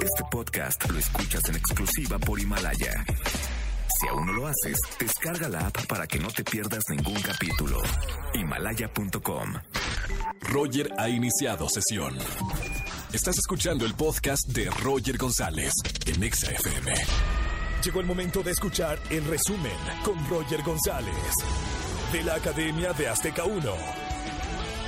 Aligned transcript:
Este 0.00 0.24
podcast 0.30 0.90
lo 0.90 0.98
escuchas 0.98 1.48
en 1.48 1.56
exclusiva 1.56 2.18
por 2.18 2.40
Himalaya. 2.40 3.04
Si 4.00 4.08
aún 4.08 4.26
no 4.26 4.32
lo 4.32 4.46
haces, 4.46 4.78
descarga 4.98 5.48
la 5.48 5.66
app 5.66 5.86
para 5.86 6.06
que 6.06 6.18
no 6.18 6.28
te 6.28 6.42
pierdas 6.42 6.84
ningún 6.88 7.20
capítulo. 7.20 7.80
Himalaya.com. 8.34 9.54
Roger 10.42 10.90
ha 10.98 11.08
iniciado 11.08 11.68
sesión. 11.68 12.16
Estás 13.12 13.36
escuchando 13.38 13.84
el 13.84 13.94
podcast 13.94 14.48
de 14.48 14.70
Roger 14.70 15.18
González 15.18 15.72
en 16.06 16.22
Exa 16.22 16.50
FM. 16.50 16.92
Llegó 17.84 18.00
el 18.00 18.06
momento 18.06 18.42
de 18.42 18.52
escuchar 18.52 18.98
el 19.10 19.24
resumen 19.24 19.76
con 20.04 20.28
Roger 20.28 20.62
González 20.62 21.34
de 22.12 22.22
la 22.22 22.34
Academia 22.34 22.92
de 22.92 23.08
Azteca 23.08 23.44
1. 23.44 24.09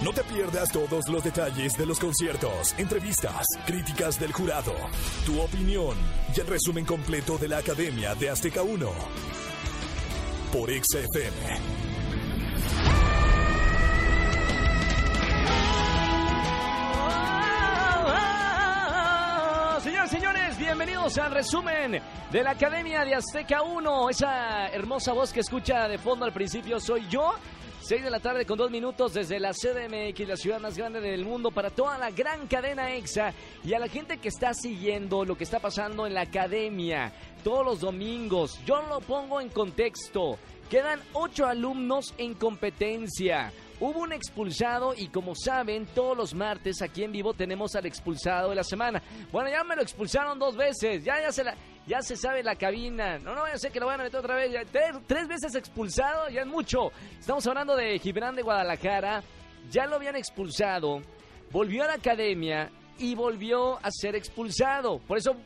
No 0.03 0.13
te 0.13 0.25
pierdas 0.25 0.73
todos 0.73 1.09
los 1.09 1.23
detalles 1.23 1.75
de 1.75 1.87
los 1.87 2.01
conciertos, 2.01 2.75
entrevistas, 2.77 3.47
críticas 3.65 4.19
del 4.19 4.33
jurado, 4.33 4.75
tu 5.25 5.41
opinión 5.41 5.97
y 6.37 6.41
el 6.41 6.47
resumen 6.49 6.85
completo 6.85 7.39
de 7.39 7.47
la 7.47 7.59
Academia 7.59 8.13
de 8.17 8.29
Azteca 8.31 8.63
1 8.63 8.91
por 10.53 10.71
XFM. 10.71 11.93
Señores, 20.09 20.59
bienvenidos 20.59 21.17
al 21.17 21.31
resumen 21.31 22.03
de 22.31 22.43
la 22.43 22.51
Academia 22.51 23.03
de 23.03 23.15
Azteca 23.15 23.63
1. 23.63 24.11
Esa 24.11 24.69
hermosa 24.69 25.13
voz 25.15 25.33
que 25.33 25.41
escucha 25.41 25.89
de 25.89 25.97
fondo 25.97 26.27
al 26.27 26.35
principio 26.35 26.79
soy 26.79 27.07
yo. 27.09 27.33
6 27.83 28.05
de 28.05 28.11
la 28.11 28.21
tarde 28.21 28.47
con 28.47 28.57
2 28.57 28.71
minutos 28.71 29.13
desde 29.13 29.41
la 29.41 29.53
CDMX, 29.53 30.29
la 30.29 30.37
ciudad 30.37 30.61
más 30.61 30.79
grande 30.79 31.01
del 31.01 31.25
mundo, 31.25 31.51
para 31.51 31.69
toda 31.69 31.99
la 31.99 32.13
gran 32.13 32.47
cadena 32.47 32.95
EXA 32.95 33.35
y 33.65 33.75
a 33.75 33.81
la 33.81 33.89
gente 33.89 34.19
que 34.19 34.29
está 34.29 34.55
siguiendo 34.55 35.25
lo 35.25 35.37
que 35.37 35.43
está 35.43 35.59
pasando 35.59 36.07
en 36.07 36.15
la 36.15 36.23
academia 36.23 37.13
todos 37.43 37.65
los 37.65 37.81
domingos. 37.81 38.61
Yo 38.65 38.83
lo 38.83 39.01
pongo 39.01 39.41
en 39.41 39.49
contexto. 39.49 40.39
Quedan 40.71 41.01
8 41.13 41.47
alumnos 41.47 42.15
en 42.19 42.35
competencia. 42.35 43.53
Hubo 43.81 43.99
un 43.99 44.13
expulsado 44.13 44.95
y 44.97 45.09
como 45.09 45.35
saben, 45.35 45.87
todos 45.87 46.17
los 46.17 46.35
martes 46.35 46.81
aquí 46.83 47.03
en 47.03 47.11
vivo 47.11 47.35
tenemos 47.35 47.75
al 47.75 47.85
expulsado 47.85 48.51
de 48.51 48.55
la 48.55 48.63
semana. 48.63 49.03
Bueno, 49.33 49.51
ya 49.51 49.65
me 49.65 49.75
lo 49.75 49.83
expulsaron 49.83 50.39
dos 50.39 50.57
veces, 50.57 51.03
ya, 51.03 51.21
ya, 51.21 51.33
se, 51.33 51.43
la, 51.43 51.57
ya 51.87 52.03
se 52.03 52.17
sabe 52.17 52.43
la 52.43 52.57
cabina. 52.57 53.19
No, 53.19 53.35
no 53.35 53.45
a 53.45 53.59
ser 53.59 53.73
que 53.73 53.81
lo 53.81 53.87
van 53.87 54.01
a 54.01 54.05
meter 54.05 54.21
otra 54.21 54.37
vez. 54.37 54.53
Tres, 54.71 54.97
tres 55.07 55.29
veces 55.29 55.55
expulsado, 55.55 56.29
ya 56.29 56.43
es 56.43 56.47
mucho. 56.47 56.93
Estamos 57.19 57.47
hablando 57.47 57.77
de 57.77 57.99
Gibran 57.99 58.35
de 58.35 58.43
Guadalajara. 58.43 59.23
Ya 59.71 59.87
lo 59.87 59.97
habían 59.97 60.17
expulsado, 60.17 61.01
volvió 61.51 61.85
a 61.85 61.87
la 61.87 61.95
academia 61.95 62.71
y 62.99 63.15
volvió 63.15 63.79
a 63.85 63.91
ser 63.91 64.17
expulsado. 64.17 64.99
Por 64.99 65.19
eso 65.19 65.37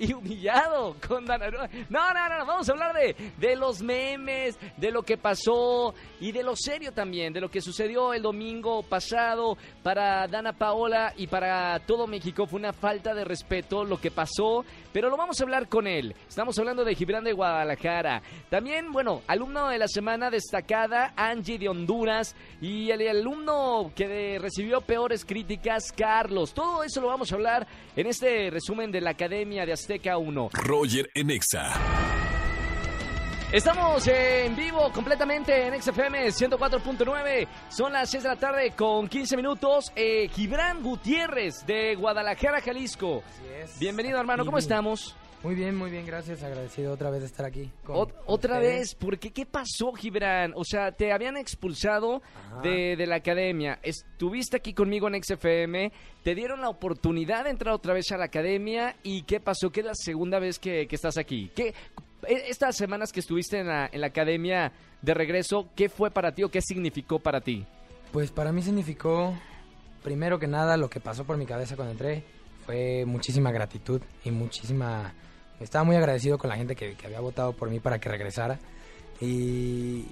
y 0.00 0.14
humillado 0.14 0.96
con 1.06 1.26
Dana. 1.26 1.50
No, 1.90 2.14
no, 2.14 2.38
no, 2.38 2.46
vamos 2.46 2.68
a 2.68 2.72
hablar 2.72 2.94
de, 2.94 3.14
de 3.36 3.54
los 3.54 3.82
memes, 3.82 4.58
de 4.78 4.90
lo 4.90 5.02
que 5.02 5.18
pasó 5.18 5.94
y 6.18 6.32
de 6.32 6.42
lo 6.42 6.56
serio 6.56 6.92
también, 6.92 7.34
de 7.34 7.40
lo 7.40 7.50
que 7.50 7.60
sucedió 7.60 8.14
el 8.14 8.22
domingo 8.22 8.82
pasado 8.82 9.58
para 9.82 10.26
Dana 10.26 10.54
Paola 10.54 11.12
y 11.16 11.26
para 11.26 11.78
todo 11.80 12.06
México. 12.06 12.46
Fue 12.46 12.58
una 12.58 12.72
falta 12.72 13.14
de 13.14 13.24
respeto 13.24 13.84
lo 13.84 14.00
que 14.00 14.10
pasó, 14.10 14.64
pero 14.90 15.10
lo 15.10 15.18
vamos 15.18 15.38
a 15.38 15.44
hablar 15.44 15.68
con 15.68 15.86
él. 15.86 16.14
Estamos 16.26 16.58
hablando 16.58 16.82
de 16.82 16.94
Gibran 16.94 17.22
de 17.22 17.34
Guadalajara. 17.34 18.22
También, 18.48 18.92
bueno, 18.92 19.20
alumno 19.26 19.68
de 19.68 19.78
la 19.78 19.86
semana 19.86 20.30
destacada, 20.30 21.12
Angie 21.14 21.58
de 21.58 21.68
Honduras 21.68 22.34
y 22.62 22.90
el 22.90 23.06
alumno 23.06 23.92
que 23.94 24.38
recibió 24.40 24.80
peores 24.80 25.26
críticas, 25.26 25.92
Carlos. 25.92 26.54
Todo 26.54 26.84
eso 26.84 27.02
lo 27.02 27.08
vamos 27.08 27.30
a 27.30 27.34
hablar 27.34 27.66
en 27.94 28.06
este 28.06 28.48
resumen 28.48 28.90
de 28.90 29.02
la 29.02 29.10
Academia 29.10 29.66
de 29.66 29.74
Azteca 29.74 29.89
1. 29.92 30.50
Roger 30.52 31.10
en 31.14 31.30
Exa. 31.30 31.72
Estamos 33.50 34.06
en 34.06 34.54
vivo 34.54 34.92
completamente 34.92 35.66
en 35.66 35.82
XFM 35.82 36.28
104.9. 36.28 37.48
Son 37.68 37.92
las 37.92 38.08
6 38.08 38.22
de 38.22 38.28
la 38.28 38.36
tarde 38.36 38.72
con 38.76 39.08
15 39.08 39.36
minutos. 39.36 39.92
Eh, 39.96 40.30
Gibran 40.32 40.80
Gutiérrez 40.84 41.66
de 41.66 41.96
Guadalajara, 41.96 42.60
Jalisco. 42.60 43.24
Bienvenido, 43.80 44.20
hermano. 44.20 44.44
¿Cómo 44.44 44.58
estamos? 44.58 45.16
Muy 45.42 45.54
bien, 45.54 45.74
muy 45.74 45.90
bien, 45.90 46.04
gracias. 46.04 46.42
Agradecido 46.42 46.92
otra 46.92 47.08
vez 47.08 47.20
de 47.20 47.26
estar 47.26 47.46
aquí. 47.46 47.70
con- 47.82 47.96
Ot- 47.96 48.12
con 48.12 48.22
otra 48.26 48.56
ustedes. 48.56 48.78
vez, 48.80 48.94
¿por 48.94 49.18
qué? 49.18 49.30
¿Qué 49.30 49.46
pasó, 49.46 49.90
Gibran? 49.92 50.52
O 50.54 50.64
sea, 50.64 50.92
te 50.92 51.12
habían 51.12 51.38
expulsado 51.38 52.20
de 52.62 53.06
la 53.06 53.16
academia. 53.16 53.78
Estuviste 53.82 54.58
aquí 54.58 54.74
conmigo 54.74 55.08
en 55.08 55.14
XFM, 55.22 55.92
te 56.22 56.34
dieron 56.34 56.60
la 56.60 56.68
oportunidad 56.68 57.44
de 57.44 57.50
entrar 57.50 57.72
otra 57.74 57.94
vez 57.94 58.12
a 58.12 58.18
la 58.18 58.26
academia. 58.26 58.96
¿Y 59.02 59.22
qué 59.22 59.40
pasó? 59.40 59.70
Que 59.70 59.80
es 59.80 59.86
la 59.86 59.94
segunda 59.94 60.38
vez 60.38 60.58
que, 60.58 60.86
que 60.86 60.94
estás 60.96 61.16
aquí. 61.16 61.50
¿Qué, 61.56 61.68
e- 62.26 62.44
estas 62.50 62.76
semanas 62.76 63.10
que 63.10 63.20
estuviste 63.20 63.60
en 63.60 63.68
la, 63.68 63.88
en 63.90 64.02
la 64.02 64.08
academia 64.08 64.72
de 65.00 65.14
regreso, 65.14 65.70
¿qué 65.74 65.88
fue 65.88 66.10
para 66.10 66.34
ti 66.34 66.42
o 66.44 66.50
qué 66.50 66.60
significó 66.60 67.18
para 67.18 67.40
ti? 67.40 67.64
Pues 68.12 68.30
para 68.30 68.52
mí 68.52 68.60
significó, 68.60 69.32
primero 70.02 70.38
que 70.38 70.46
nada, 70.48 70.76
lo 70.76 70.90
que 70.90 71.00
pasó 71.00 71.24
por 71.24 71.38
mi 71.38 71.46
cabeza 71.46 71.76
cuando 71.76 71.92
entré 71.92 72.24
fue 72.66 73.04
muchísima 73.06 73.50
gratitud 73.52 74.02
y 74.22 74.30
muchísima... 74.30 75.14
Estaba 75.60 75.84
muy 75.84 75.96
agradecido 75.96 76.38
con 76.38 76.50
la 76.50 76.56
gente 76.56 76.74
que, 76.74 76.94
que 76.94 77.06
había 77.06 77.20
votado 77.20 77.52
por 77.52 77.70
mí 77.70 77.80
para 77.80 77.98
que 77.98 78.08
regresara. 78.08 78.58
Y 79.20 80.06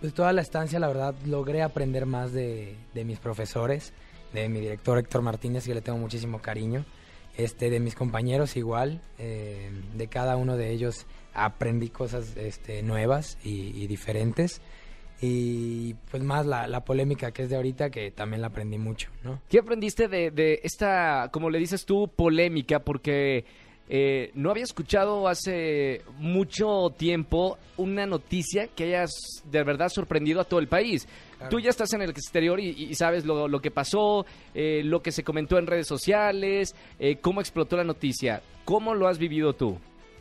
pues 0.00 0.14
toda 0.14 0.32
la 0.32 0.40
estancia, 0.42 0.78
la 0.78 0.88
verdad, 0.88 1.14
logré 1.26 1.62
aprender 1.62 2.06
más 2.06 2.32
de, 2.32 2.76
de 2.94 3.04
mis 3.04 3.18
profesores, 3.18 3.92
de 4.32 4.48
mi 4.48 4.60
director 4.60 4.98
Héctor 4.98 5.22
Martínez, 5.22 5.66
que 5.66 5.74
le 5.74 5.82
tengo 5.82 5.98
muchísimo 5.98 6.40
cariño, 6.40 6.84
este, 7.36 7.70
de 7.70 7.80
mis 7.80 7.94
compañeros 7.94 8.56
igual, 8.56 9.00
eh, 9.18 9.70
de 9.94 10.06
cada 10.08 10.36
uno 10.36 10.56
de 10.56 10.70
ellos 10.70 11.06
aprendí 11.34 11.88
cosas 11.88 12.36
este, 12.36 12.82
nuevas 12.82 13.38
y, 13.44 13.82
y 13.82 13.86
diferentes. 13.86 14.60
Y 15.20 15.94
pues 16.10 16.22
más 16.22 16.44
la, 16.44 16.66
la 16.66 16.84
polémica 16.84 17.30
que 17.30 17.44
es 17.44 17.50
de 17.50 17.56
ahorita, 17.56 17.90
que 17.90 18.10
también 18.10 18.40
la 18.40 18.48
aprendí 18.48 18.78
mucho, 18.78 19.10
¿no? 19.22 19.40
¿Qué 19.48 19.58
aprendiste 19.58 20.08
de, 20.08 20.30
de 20.30 20.60
esta, 20.64 21.28
como 21.32 21.50
le 21.50 21.58
dices 21.58 21.86
tú, 21.86 22.10
polémica? 22.14 22.80
Porque 22.80 23.44
eh, 23.88 24.30
no 24.34 24.50
había 24.50 24.64
escuchado 24.64 25.28
hace 25.28 26.02
mucho 26.18 26.90
tiempo 26.96 27.58
una 27.76 28.06
noticia 28.06 28.68
que 28.68 28.84
hayas 28.84 29.12
de 29.50 29.62
verdad 29.62 29.88
sorprendido 29.88 30.40
a 30.40 30.44
todo 30.44 30.60
el 30.60 30.68
país. 30.68 31.06
Claro. 31.36 31.50
Tú 31.50 31.60
ya 31.60 31.70
estás 31.70 31.92
en 31.92 32.02
el 32.02 32.10
exterior 32.10 32.60
y, 32.60 32.70
y 32.70 32.94
sabes 32.94 33.24
lo, 33.24 33.48
lo 33.48 33.60
que 33.60 33.70
pasó, 33.70 34.24
eh, 34.54 34.82
lo 34.84 35.02
que 35.02 35.12
se 35.12 35.24
comentó 35.24 35.58
en 35.58 35.66
redes 35.66 35.86
sociales, 35.86 36.74
eh, 36.98 37.16
cómo 37.20 37.40
explotó 37.40 37.76
la 37.76 37.84
noticia. 37.84 38.42
¿Cómo 38.64 38.94
lo 38.94 39.08
has 39.08 39.18
vivido 39.18 39.52
tú? 39.52 39.78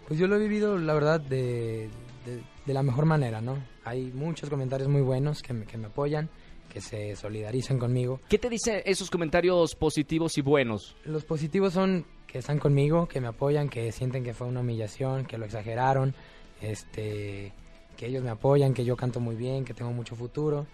Pues 0.08 0.20
yo 0.20 0.28
lo 0.28 0.36
he 0.36 0.40
vivido, 0.40 0.78
la 0.78 0.94
verdad, 0.94 1.22
de, 1.22 1.90
de, 2.26 2.44
de 2.66 2.74
la 2.74 2.84
mejor 2.84 3.06
manera, 3.06 3.40
¿no? 3.40 3.58
Hay 3.86 4.12
muchos 4.14 4.50
comentarios 4.50 4.90
muy 4.90 5.02
buenos 5.02 5.42
que 5.42 5.54
me, 5.54 5.66
que 5.66 5.78
me 5.78 5.88
apoyan, 5.88 6.30
que 6.74 6.82
se 6.82 7.16
solidarizan 7.16 7.78
conmigo. 7.78 8.20
¿Qué 8.28 8.40
te 8.40 8.50
dicen 8.50 8.82
esos 8.86 9.12
comentarios 9.12 9.76
positivos 9.76 10.38
y 10.38 10.42
buenos? 10.42 10.96
Los 11.06 11.24
positivos 11.24 11.74
son 11.74 12.06
que 12.26 12.40
están 12.40 12.58
conmigo, 12.58 13.08
que 13.08 13.22
me 13.22 13.28
apoyan, 13.28 13.70
que 13.70 13.92
sienten 13.92 14.24
que 14.24 14.34
fue 14.34 14.48
una 14.48 14.62
humillación, 14.62 15.26
que 15.26 15.38
lo 15.38 15.46
exageraron, 15.46 16.16
este, 16.62 17.54
que 17.96 18.08
ellos 18.08 18.24
me 18.24 18.32
apoyan, 18.32 18.74
que 18.74 18.84
yo 18.84 18.96
canto 18.96 19.20
muy 19.20 19.36
bien, 19.36 19.66
que 19.66 19.76
tengo 19.76 19.92
mucho 19.92 20.16
futuro. 20.16 20.66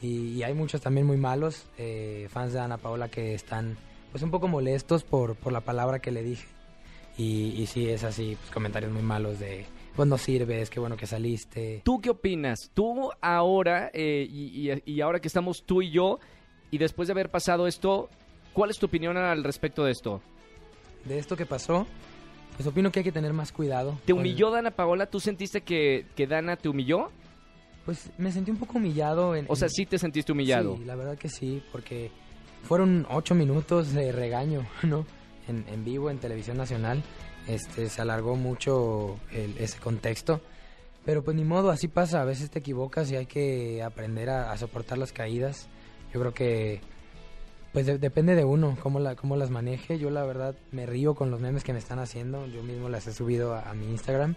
Y, 0.00 0.34
y 0.34 0.42
hay 0.44 0.54
muchos 0.54 0.80
también 0.80 1.06
muy 1.06 1.16
malos, 1.16 1.66
eh, 1.76 2.28
fans 2.30 2.52
de 2.52 2.60
Ana 2.60 2.76
Paola 2.76 3.08
que 3.08 3.34
están 3.34 3.76
pues 4.12 4.22
un 4.22 4.30
poco 4.30 4.46
molestos 4.46 5.02
por, 5.02 5.34
por 5.34 5.52
la 5.52 5.60
palabra 5.60 5.98
que 5.98 6.12
le 6.12 6.22
dije. 6.22 6.46
Y, 7.16 7.60
y 7.60 7.66
sí, 7.66 7.88
es 7.88 8.04
así, 8.04 8.36
pues, 8.40 8.52
comentarios 8.52 8.92
muy 8.92 9.02
malos 9.02 9.40
de, 9.40 9.66
pues 9.98 10.08
no 10.08 10.16
sirves, 10.16 10.70
qué 10.70 10.78
bueno 10.78 10.96
que 10.96 11.08
saliste. 11.08 11.82
¿Tú 11.84 12.00
qué 12.00 12.10
opinas? 12.10 12.70
Tú 12.72 13.10
ahora, 13.20 13.90
eh, 13.92 14.24
y, 14.30 14.70
y- 14.70 14.82
y 14.86 15.00
ahora 15.00 15.18
que 15.18 15.26
estamos 15.26 15.64
tú 15.64 15.82
y 15.82 15.90
yo, 15.90 16.20
y 16.70 16.78
después 16.78 17.08
de 17.08 17.12
haber 17.14 17.30
pasado 17.32 17.66
esto, 17.66 18.08
¿cuál 18.52 18.70
es 18.70 18.78
tu 18.78 18.86
opinión 18.86 19.16
al 19.16 19.42
respecto 19.42 19.82
de 19.84 19.90
esto? 19.90 20.22
De 21.04 21.18
esto 21.18 21.36
que 21.36 21.46
pasó, 21.46 21.84
pues 22.56 22.68
opino 22.68 22.92
que 22.92 23.00
hay 23.00 23.04
que 23.04 23.10
tener 23.10 23.32
más 23.32 23.50
cuidado. 23.50 23.98
¿Te 24.04 24.12
con- 24.12 24.20
humilló 24.20 24.52
Dana 24.52 24.70
Paola? 24.70 25.06
¿Tú 25.06 25.18
sentiste 25.18 25.62
que, 25.62 26.06
que 26.14 26.28
Dana 26.28 26.54
te 26.54 26.68
humilló? 26.68 27.10
Pues 27.84 28.08
me 28.18 28.30
sentí 28.30 28.52
un 28.52 28.58
poco 28.58 28.78
humillado. 28.78 29.34
En, 29.34 29.46
O 29.48 29.56
sea, 29.56 29.66
en- 29.66 29.72
sí 29.72 29.84
te 29.84 29.98
sentiste 29.98 30.30
humillado. 30.30 30.76
Sí, 30.76 30.84
la 30.84 30.94
verdad 30.94 31.18
que 31.18 31.28
sí, 31.28 31.60
porque 31.72 32.12
fueron 32.62 33.04
ocho 33.10 33.34
minutos 33.34 33.92
de 33.94 34.12
regaño, 34.12 34.64
¿no? 34.84 35.04
En, 35.48 35.64
en 35.66 35.84
vivo, 35.84 36.08
en 36.08 36.18
televisión 36.18 36.56
nacional. 36.56 37.02
Este, 37.48 37.88
se 37.88 38.02
alargó 38.02 38.36
mucho 38.36 39.16
el- 39.32 39.56
ese 39.58 39.78
contexto. 39.78 40.40
Pero 41.04 41.22
pues 41.24 41.36
ni 41.36 41.44
modo, 41.44 41.70
así 41.70 41.88
pasa. 41.88 42.20
A 42.20 42.24
veces 42.24 42.50
te 42.50 42.58
equivocas 42.58 43.10
y 43.10 43.16
hay 43.16 43.26
que 43.26 43.82
aprender 43.82 44.28
a, 44.30 44.52
a 44.52 44.56
soportar 44.58 44.98
las 44.98 45.12
caídas. 45.12 45.68
Yo 46.12 46.20
creo 46.20 46.34
que 46.34 46.80
pues 47.72 47.86
de- 47.86 47.98
depende 47.98 48.34
de 48.34 48.44
uno, 48.44 48.76
cómo, 48.82 48.98
la, 49.00 49.14
cómo 49.16 49.36
las 49.36 49.50
maneje. 49.50 49.98
Yo 49.98 50.10
la 50.10 50.24
verdad 50.24 50.54
me 50.72 50.84
río 50.86 51.14
con 51.14 51.30
los 51.30 51.40
memes 51.40 51.64
que 51.64 51.72
me 51.72 51.78
están 51.78 51.98
haciendo. 51.98 52.46
Yo 52.46 52.62
mismo 52.62 52.88
las 52.88 53.06
he 53.06 53.12
subido 53.12 53.54
a, 53.54 53.62
a 53.70 53.74
mi 53.74 53.86
Instagram. 53.86 54.34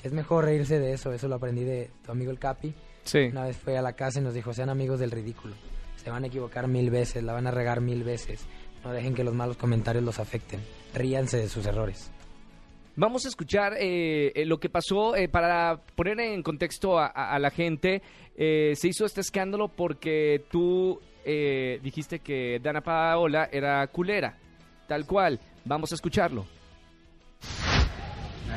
Que 0.00 0.08
es 0.08 0.14
mejor 0.14 0.44
reírse 0.44 0.78
de 0.78 0.92
eso. 0.92 1.12
Eso 1.12 1.28
lo 1.28 1.34
aprendí 1.36 1.64
de 1.64 1.90
tu 2.04 2.12
amigo 2.12 2.30
el 2.30 2.38
Capi. 2.38 2.74
Sí. 3.04 3.18
Una 3.30 3.44
vez 3.44 3.56
fue 3.58 3.76
a 3.76 3.82
la 3.82 3.92
casa 3.92 4.20
y 4.20 4.22
nos 4.22 4.32
dijo, 4.34 4.52
sean 4.54 4.70
amigos 4.70 4.98
del 5.00 5.10
ridículo. 5.10 5.54
Se 6.02 6.10
van 6.10 6.24
a 6.24 6.26
equivocar 6.28 6.68
mil 6.68 6.90
veces, 6.90 7.22
la 7.22 7.32
van 7.34 7.46
a 7.46 7.50
regar 7.50 7.80
mil 7.80 8.02
veces. 8.04 8.40
No 8.82 8.92
dejen 8.92 9.14
que 9.14 9.24
los 9.24 9.34
malos 9.34 9.56
comentarios 9.56 10.04
los 10.04 10.18
afecten. 10.18 10.60
ríanse 10.94 11.36
de 11.38 11.48
sus 11.48 11.64
errores. 11.66 12.10
Vamos 12.96 13.24
a 13.24 13.28
escuchar 13.28 13.74
eh, 13.78 14.32
eh, 14.34 14.44
lo 14.44 14.58
que 14.58 14.68
pasó 14.68 15.16
eh, 15.16 15.28
para 15.28 15.80
poner 15.96 16.20
en 16.20 16.42
contexto 16.42 16.98
a, 16.98 17.06
a- 17.06 17.34
a 17.34 17.38
la 17.38 17.50
gente. 17.50 18.02
Eh, 18.36 18.72
se 18.76 18.88
hizo 18.88 19.04
este 19.04 19.20
escándalo 19.20 19.68
porque 19.68 20.44
tú 20.50 21.00
eh, 21.24 21.80
dijiste 21.82 22.20
que 22.20 22.60
Dana 22.62 22.80
Paola 22.82 23.48
era 23.50 23.86
culera, 23.88 24.36
tal 24.86 25.06
cual. 25.06 25.40
Vamos 25.64 25.90
a 25.92 25.94
escucharlo. 25.96 26.44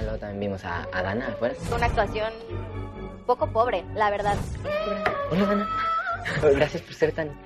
Luego 0.02 0.18
también 0.20 0.40
vimos 0.42 0.64
a, 0.66 0.88
a 0.94 1.02
Dana 1.02 1.30
afuera. 1.30 1.56
Fue 1.56 1.78
una 1.78 1.88
actuación 1.88 2.32
poco 3.26 3.52
pobre, 3.52 3.84
la 3.96 4.10
verdad. 4.12 4.36
Hola, 5.32 5.46
Dana. 5.46 5.70
Gracias 6.56 6.82
por 6.84 6.94
ser 6.94 7.12
tan... 7.14 7.30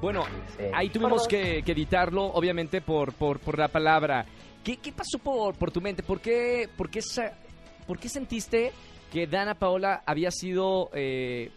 Bueno, 0.00 0.24
Sí. 0.56 0.64
ahí 0.72 0.90
tuvimos 0.90 1.26
que, 1.26 1.62
que 1.64 1.72
editarlo, 1.72 2.24
obviamente, 2.26 2.80
por, 2.80 3.12
por, 3.14 3.40
por 3.40 3.58
la 3.58 3.68
palabra. 3.68 4.24
¿Qué, 4.62 4.76
qué 4.76 4.92
pasó 4.92 5.18
por, 5.18 5.56
por 5.56 5.70
tu 5.72 5.80
mente? 5.80 6.02
¿Por 6.02 6.20
qué, 6.20 6.68
por, 6.76 6.88
qué 6.90 7.00
por 7.86 7.98
qué 7.98 8.08
sentiste 8.08 8.72
que 9.12 9.26
Dana 9.26 9.54
Paola 9.54 10.02
había 10.06 10.30
sido 10.30 10.90
eh, 10.92 11.50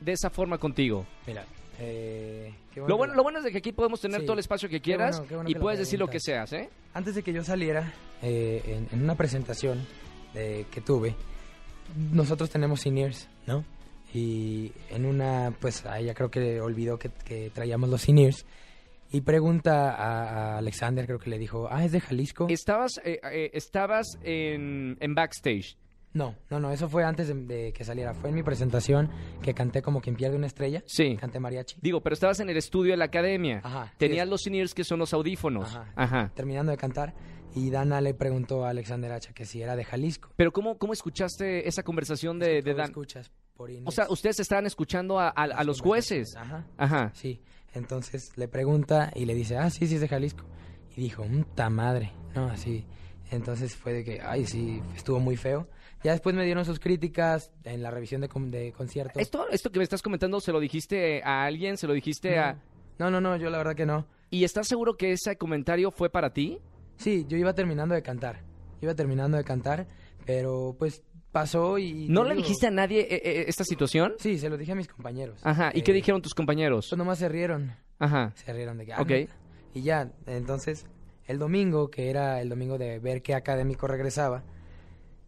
de 0.00 0.12
esa 0.12 0.30
forma 0.30 0.58
contigo? 0.58 1.06
Mira, 1.26 1.44
eh, 1.78 2.52
qué 2.74 2.80
Lo 2.80 2.96
bueno, 2.96 3.14
lo 3.14 3.22
bueno 3.22 3.38
es 3.38 3.44
de 3.44 3.52
que 3.52 3.58
aquí 3.58 3.72
podemos 3.72 4.00
tener 4.00 4.20
Sí. 4.20 4.26
todo 4.26 4.32
el 4.34 4.40
espacio 4.40 4.68
que 4.68 4.76
Qué 4.76 4.82
quieras 4.82 5.16
bueno, 5.18 5.28
qué 5.28 5.34
bueno 5.36 5.50
y 5.50 5.54
que 5.54 5.60
puedes 5.60 5.78
decir 5.78 5.98
lo 5.98 6.08
que 6.08 6.18
seas, 6.18 6.52
¿eh? 6.54 6.68
Antes 6.94 7.14
de 7.14 7.22
que 7.22 7.32
yo 7.32 7.44
saliera, 7.44 7.92
eh, 8.22 8.62
en, 8.66 8.88
en 8.98 9.04
una 9.04 9.14
presentación 9.14 9.86
eh, 10.34 10.64
que 10.72 10.80
tuve, 10.80 11.14
nosotros 12.12 12.50
tenemos 12.50 12.80
seniors, 12.80 13.28
¿no? 13.46 13.64
Y 14.14 14.72
en 14.90 15.04
una, 15.04 15.54
pues 15.60 15.84
ella 15.98 16.14
creo 16.14 16.30
que 16.30 16.60
olvidó 16.60 16.98
que, 16.98 17.10
que 17.24 17.50
traíamos 17.50 17.88
los 17.90 18.02
seniors. 18.02 18.46
Y 19.12 19.20
pregunta 19.20 19.94
a, 19.94 20.54
a 20.54 20.58
Alexander, 20.58 21.06
creo 21.06 21.18
que 21.18 21.30
le 21.30 21.38
dijo, 21.38 21.68
ah, 21.70 21.84
es 21.84 21.92
de 21.92 22.00
Jalisco. 22.00 22.46
Estabas, 22.48 23.00
eh, 23.04 23.20
eh, 23.30 23.50
estabas 23.54 24.18
en, 24.22 24.96
en 25.00 25.14
backstage. 25.14 25.76
No, 26.12 26.34
no, 26.50 26.58
no, 26.58 26.72
eso 26.72 26.88
fue 26.88 27.04
antes 27.04 27.28
de, 27.28 27.34
de 27.34 27.72
que 27.72 27.84
saliera. 27.84 28.14
Fue 28.14 28.30
en 28.30 28.34
mi 28.36 28.42
presentación 28.42 29.10
que 29.42 29.52
canté 29.52 29.82
como 29.82 30.00
quien 30.00 30.16
pierde 30.16 30.34
una 30.36 30.46
estrella. 30.46 30.82
Sí. 30.86 31.16
Canté 31.20 31.38
mariachi. 31.38 31.76
Digo, 31.82 32.00
pero 32.00 32.14
estabas 32.14 32.40
en 32.40 32.48
el 32.48 32.56
estudio 32.56 32.92
de 32.92 32.96
la 32.96 33.04
academia. 33.04 33.60
Ajá, 33.62 33.88
sí, 33.90 33.96
Tenías 33.98 34.24
es- 34.24 34.30
los 34.30 34.40
seniors 34.42 34.72
que 34.74 34.82
son 34.82 34.98
los 34.98 35.12
audífonos. 35.12 35.68
Ajá. 35.76 35.92
Ajá. 35.94 36.32
Terminando 36.34 36.72
de 36.72 36.78
cantar. 36.78 37.14
Y 37.54 37.70
Dana 37.70 38.00
le 38.00 38.12
preguntó 38.14 38.64
a 38.64 38.70
Alexander 38.70 39.12
Hacha 39.12 39.32
que 39.34 39.44
si 39.44 39.60
era 39.62 39.76
de 39.76 39.84
Jalisco. 39.84 40.30
Pero 40.36 40.52
¿cómo, 40.52 40.78
cómo 40.78 40.94
escuchaste 40.94 41.68
esa 41.68 41.82
conversación 41.82 42.38
de, 42.38 42.58
Es 42.58 42.64
que 42.64 42.70
de 42.70 42.76
Dan? 42.76 42.86
escuchas 42.86 43.30
por 43.56 43.70
O 43.84 43.90
sea, 43.90 44.06
ustedes 44.10 44.40
estaban 44.40 44.66
escuchando 44.66 45.18
a, 45.18 45.28
a- 45.28 45.32
a 45.44 45.64
los 45.64 45.80
jueces. 45.80 46.36
Ajá. 46.36 46.66
Ajá. 46.76 47.10
Sí, 47.14 47.40
entonces 47.74 48.36
le 48.36 48.48
pregunta 48.48 49.10
y 49.14 49.24
le 49.24 49.34
dice, 49.34 49.56
ah, 49.56 49.70
sí, 49.70 49.86
sí 49.86 49.94
es 49.96 50.00
de 50.00 50.08
Jalisco. 50.08 50.44
Y 50.96 51.02
dijo, 51.02 51.24
ta 51.54 51.68
madre, 51.70 52.12
no, 52.34 52.46
así. 52.48 52.84
Entonces 53.30 53.74
fue 53.76 53.92
de 53.92 54.04
que, 54.04 54.20
ay, 54.22 54.46
sí, 54.46 54.80
estuvo 54.94 55.18
muy 55.18 55.36
feo. 55.36 55.68
Ya 56.04 56.12
después 56.12 56.34
me 56.36 56.44
dieron 56.44 56.64
sus 56.64 56.78
críticas 56.78 57.50
en 57.64 57.82
la 57.82 57.90
revisión 57.90 58.20
de, 58.20 58.28
con- 58.28 58.50
de 58.50 58.72
concierto. 58.72 59.18
Esto, 59.18 59.48
esto 59.50 59.70
que 59.72 59.78
me 59.78 59.82
estás 59.84 60.02
comentando, 60.02 60.40
¿se 60.40 60.52
lo 60.52 60.60
dijiste 60.60 61.22
a 61.24 61.44
alguien? 61.44 61.76
¿Se 61.76 61.86
lo 61.86 61.92
dijiste 61.94 62.38
a...? 62.38 62.62
No, 62.98 63.10
no, 63.10 63.20
no, 63.20 63.36
yo 63.36 63.50
la 63.50 63.58
verdad 63.58 63.74
que 63.74 63.84
no. 63.84 64.06
¿Y 64.30 64.44
estás 64.44 64.68
seguro 64.68 64.96
que 64.96 65.12
ese 65.12 65.36
comentario 65.36 65.90
fue 65.90 66.08
para 66.08 66.32
ti? 66.32 66.58
Sí, 66.96 67.26
yo 67.28 67.36
iba 67.36 67.52
terminando 67.54 67.94
de 67.94 68.02
cantar. 68.02 68.42
Iba 68.80 68.94
terminando 68.94 69.36
de 69.36 69.44
cantar, 69.44 69.86
pero 70.24 70.74
pues 70.78 71.02
pasó 71.40 71.76
y... 71.76 72.08
¿No 72.08 72.24
le 72.24 72.30
digo, 72.30 72.42
dijiste 72.42 72.66
a 72.66 72.70
nadie 72.70 73.00
eh, 73.02 73.20
eh, 73.22 73.44
esta 73.46 73.62
situación? 73.62 74.14
Sí, 74.18 74.38
se 74.38 74.48
lo 74.48 74.56
dije 74.56 74.72
a 74.72 74.74
mis 74.74 74.88
compañeros. 74.88 75.38
Ajá. 75.42 75.70
¿Y 75.74 75.80
Eh, 75.80 75.82
qué 75.82 75.92
dijeron 75.92 76.22
tus 76.22 76.32
compañeros? 76.34 76.86
Pues 76.88 76.98
nomás 76.98 77.18
se 77.18 77.28
rieron. 77.28 77.74
Ajá. 77.98 78.32
Se 78.36 78.52
rieron 78.54 78.78
de 78.78 78.86
que... 78.86 78.92
ah, 78.94 79.02
Ok. 79.02 79.10
Y 79.74 79.82
ya, 79.82 80.10
entonces, 80.26 80.86
el 81.26 81.38
domingo, 81.38 81.90
que 81.90 82.08
era 82.08 82.40
el 82.40 82.48
domingo 82.48 82.78
de 82.78 82.98
ver 83.00 83.20
qué 83.20 83.34
académico 83.34 83.86
regresaba, 83.86 84.42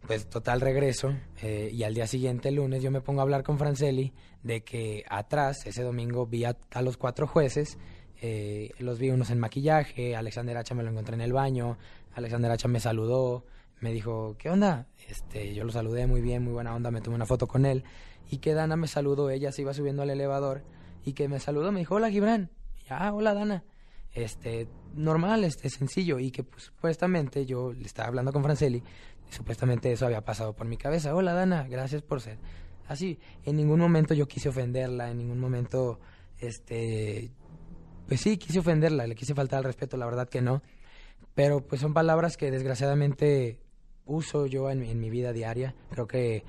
pues 0.07 0.27
total 0.27 0.61
regreso, 0.61 1.13
eh, 1.43 1.69
y 1.71 1.83
al 1.83 1.93
día 1.93 2.07
siguiente, 2.07 2.49
el 2.49 2.55
lunes, 2.55 2.81
yo 2.81 2.89
me 2.89 3.01
pongo 3.01 3.19
a 3.19 3.23
hablar 3.23 3.43
con 3.43 3.59
Franceli 3.59 4.11
de 4.41 4.61
que 4.61 5.03
atrás, 5.09 5.57
ese 5.67 5.83
domingo, 5.83 6.25
vi 6.25 6.45
a, 6.45 6.57
a 6.71 6.81
los 6.81 6.97
cuatro 6.97 7.27
jueces, 7.27 7.77
eh, 8.21 8.71
los 8.79 8.97
vi 8.97 9.11
unos 9.11 9.29
en 9.29 9.39
maquillaje, 9.39 10.15
Alexander 10.15 10.57
Hacha 10.57 10.73
me 10.73 10.81
lo 10.83 10.89
encontré 10.89 11.13
en 11.13 11.21
el 11.21 11.33
baño, 11.33 11.77
Alexander 12.15 12.49
Hacha 12.51 12.67
me 12.67 12.79
saludó, 12.79 13.45
me 13.81 13.91
dijo, 13.91 14.35
¿qué 14.37 14.49
onda? 14.49 14.87
Este, 15.07 15.53
yo 15.53 15.63
lo 15.63 15.71
saludé 15.71 16.07
muy 16.07 16.21
bien, 16.21 16.43
muy 16.43 16.53
buena 16.53 16.75
onda, 16.75 16.91
me 16.91 17.01
tomé 17.01 17.15
una 17.15 17.25
foto 17.25 17.47
con 17.47 17.65
él, 17.65 17.83
y 18.29 18.37
que 18.37 18.53
Dana 18.53 18.75
me 18.75 18.87
saludó, 18.87 19.29
ella 19.29 19.51
se 19.51 19.61
iba 19.61 19.73
subiendo 19.73 20.03
al 20.03 20.09
elevador, 20.09 20.63
y 21.05 21.13
que 21.13 21.27
me 21.27 21.39
saludó, 21.39 21.71
me 21.71 21.79
dijo, 21.79 21.95
hola 21.95 22.09
Gibran, 22.09 22.51
y, 22.77 22.87
ah, 22.89 23.13
hola 23.13 23.33
Dana, 23.33 23.63
este, 24.13 24.67
normal, 24.93 25.43
este, 25.43 25.69
sencillo, 25.69 26.19
y 26.19 26.31
que 26.31 26.43
pues, 26.43 26.63
supuestamente 26.63 27.45
yo 27.45 27.73
le 27.73 27.85
estaba 27.85 28.09
hablando 28.09 28.31
con 28.31 28.43
Franceli, 28.43 28.83
y 29.29 29.33
supuestamente 29.33 29.91
eso 29.91 30.05
había 30.05 30.21
pasado 30.21 30.53
por 30.53 30.67
mi 30.67 30.77
cabeza, 30.77 31.15
hola 31.15 31.33
Dana, 31.33 31.67
gracias 31.67 32.01
por 32.01 32.21
ser 32.21 32.37
así, 32.89 33.19
en 33.45 33.55
ningún 33.55 33.79
momento 33.79 34.13
yo 34.13 34.27
quise 34.27 34.49
ofenderla, 34.49 35.11
en 35.11 35.19
ningún 35.19 35.39
momento, 35.39 35.99
este, 36.39 37.31
pues 38.07 38.19
sí, 38.19 38.37
quise 38.37 38.59
ofenderla, 38.59 39.05
le 39.05 39.15
quise 39.15 39.35
faltar 39.35 39.59
al 39.59 39.65
respeto, 39.65 39.95
la 39.95 40.07
verdad 40.07 40.27
que 40.27 40.41
no, 40.41 40.63
pero 41.35 41.65
pues 41.65 41.79
son 41.79 41.93
palabras 41.93 42.35
que 42.35 42.49
desgraciadamente 42.49 43.59
uso 44.09 44.45
yo 44.47 44.69
en, 44.69 44.79
mi- 44.81 44.89
en 44.91 44.99
mi 44.99 45.09
vida 45.09 45.31
diaria, 45.33 45.75
creo 45.91 46.07
que 46.07 46.43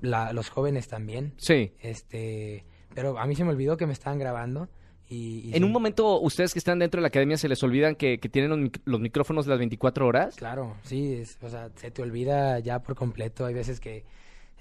la- 0.00 0.32
los 0.32 0.48
jóvenes 0.50 0.88
también, 0.88 1.32
Sí. 1.38 1.72
este, 1.80 2.64
pero 2.94 3.18
a 3.18 3.26
mí 3.26 3.34
se 3.34 3.44
me 3.44 3.50
olvidó 3.50 3.76
que 3.76 3.86
me 3.86 3.92
estaban 3.92 4.18
grabando 4.18 4.68
y... 5.08 5.48
y 5.50 5.56
En 5.56 5.64
un 5.64 5.72
momento, 5.72 6.20
ustedes 6.20 6.52
que 6.52 6.58
están 6.58 6.78
dentro 6.78 6.98
de 6.98 7.02
la 7.02 7.08
academia, 7.08 7.36
¿se 7.38 7.48
les 7.48 7.62
olvidan 7.62 7.94
que, 7.96 8.18
que 8.18 8.28
tienen 8.28 8.50
los, 8.50 8.58
mic- 8.60 8.80
los 8.84 9.00
micrófonos 9.00 9.46
las 9.46 9.58
24 9.58 10.06
horas? 10.06 10.36
Claro, 10.36 10.76
sí, 10.84 11.14
es- 11.14 11.38
o 11.42 11.48
sea, 11.48 11.70
se 11.76 11.90
te 11.90 12.02
olvida 12.02 12.58
ya 12.60 12.80
por 12.80 12.94
completo, 12.94 13.46
hay 13.46 13.54
veces 13.54 13.80
que 13.80 14.04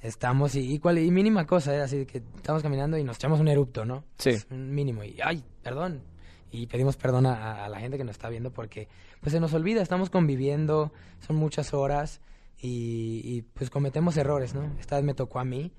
estamos 0.01 0.55
y, 0.55 0.73
y, 0.73 0.79
cual- 0.79 0.99
y 0.99 1.11
mínima 1.11 1.45
cosa, 1.45 1.75
¿eh? 1.75 1.81
así 1.81 2.05
que 2.05 2.19
estamos 2.35 2.61
caminando 2.63 2.97
y 2.97 3.03
nos 3.03 3.17
echamos 3.17 3.39
un 3.39 3.47
erupto, 3.47 3.85
¿no? 3.85 4.03
Sí. 4.17 4.29
Es 4.31 4.47
un 4.49 4.73
mínimo 4.73 5.03
y, 5.03 5.17
ay, 5.23 5.43
perdón. 5.63 6.01
Y 6.49 6.67
pedimos 6.67 6.95
perdón 6.95 7.25
a, 7.25 7.65
a 7.65 7.69
la 7.69 7.79
gente 7.79 7.97
que 7.97 8.03
nos 8.05 8.15
está 8.15 8.29
viendo 8.29 8.51
porque 8.51 8.87
pues 9.19 9.33
se 9.33 9.39
nos 9.41 9.53
olvida, 9.53 9.81
estamos 9.81 10.09
conviviendo, 10.09 10.93
son 11.19 11.35
muchas 11.35 11.73
horas 11.73 12.21
y, 12.59 13.21
y, 13.23 13.41
pues 13.41 13.69
cometemos 13.69 14.17
errores, 14.17 14.53
¿no? 14.53 14.63
Esta 14.79 14.95
vez 14.95 15.05
me 15.05 15.13
tocó 15.13 15.39
a 15.39 15.45
mí, 15.45 15.71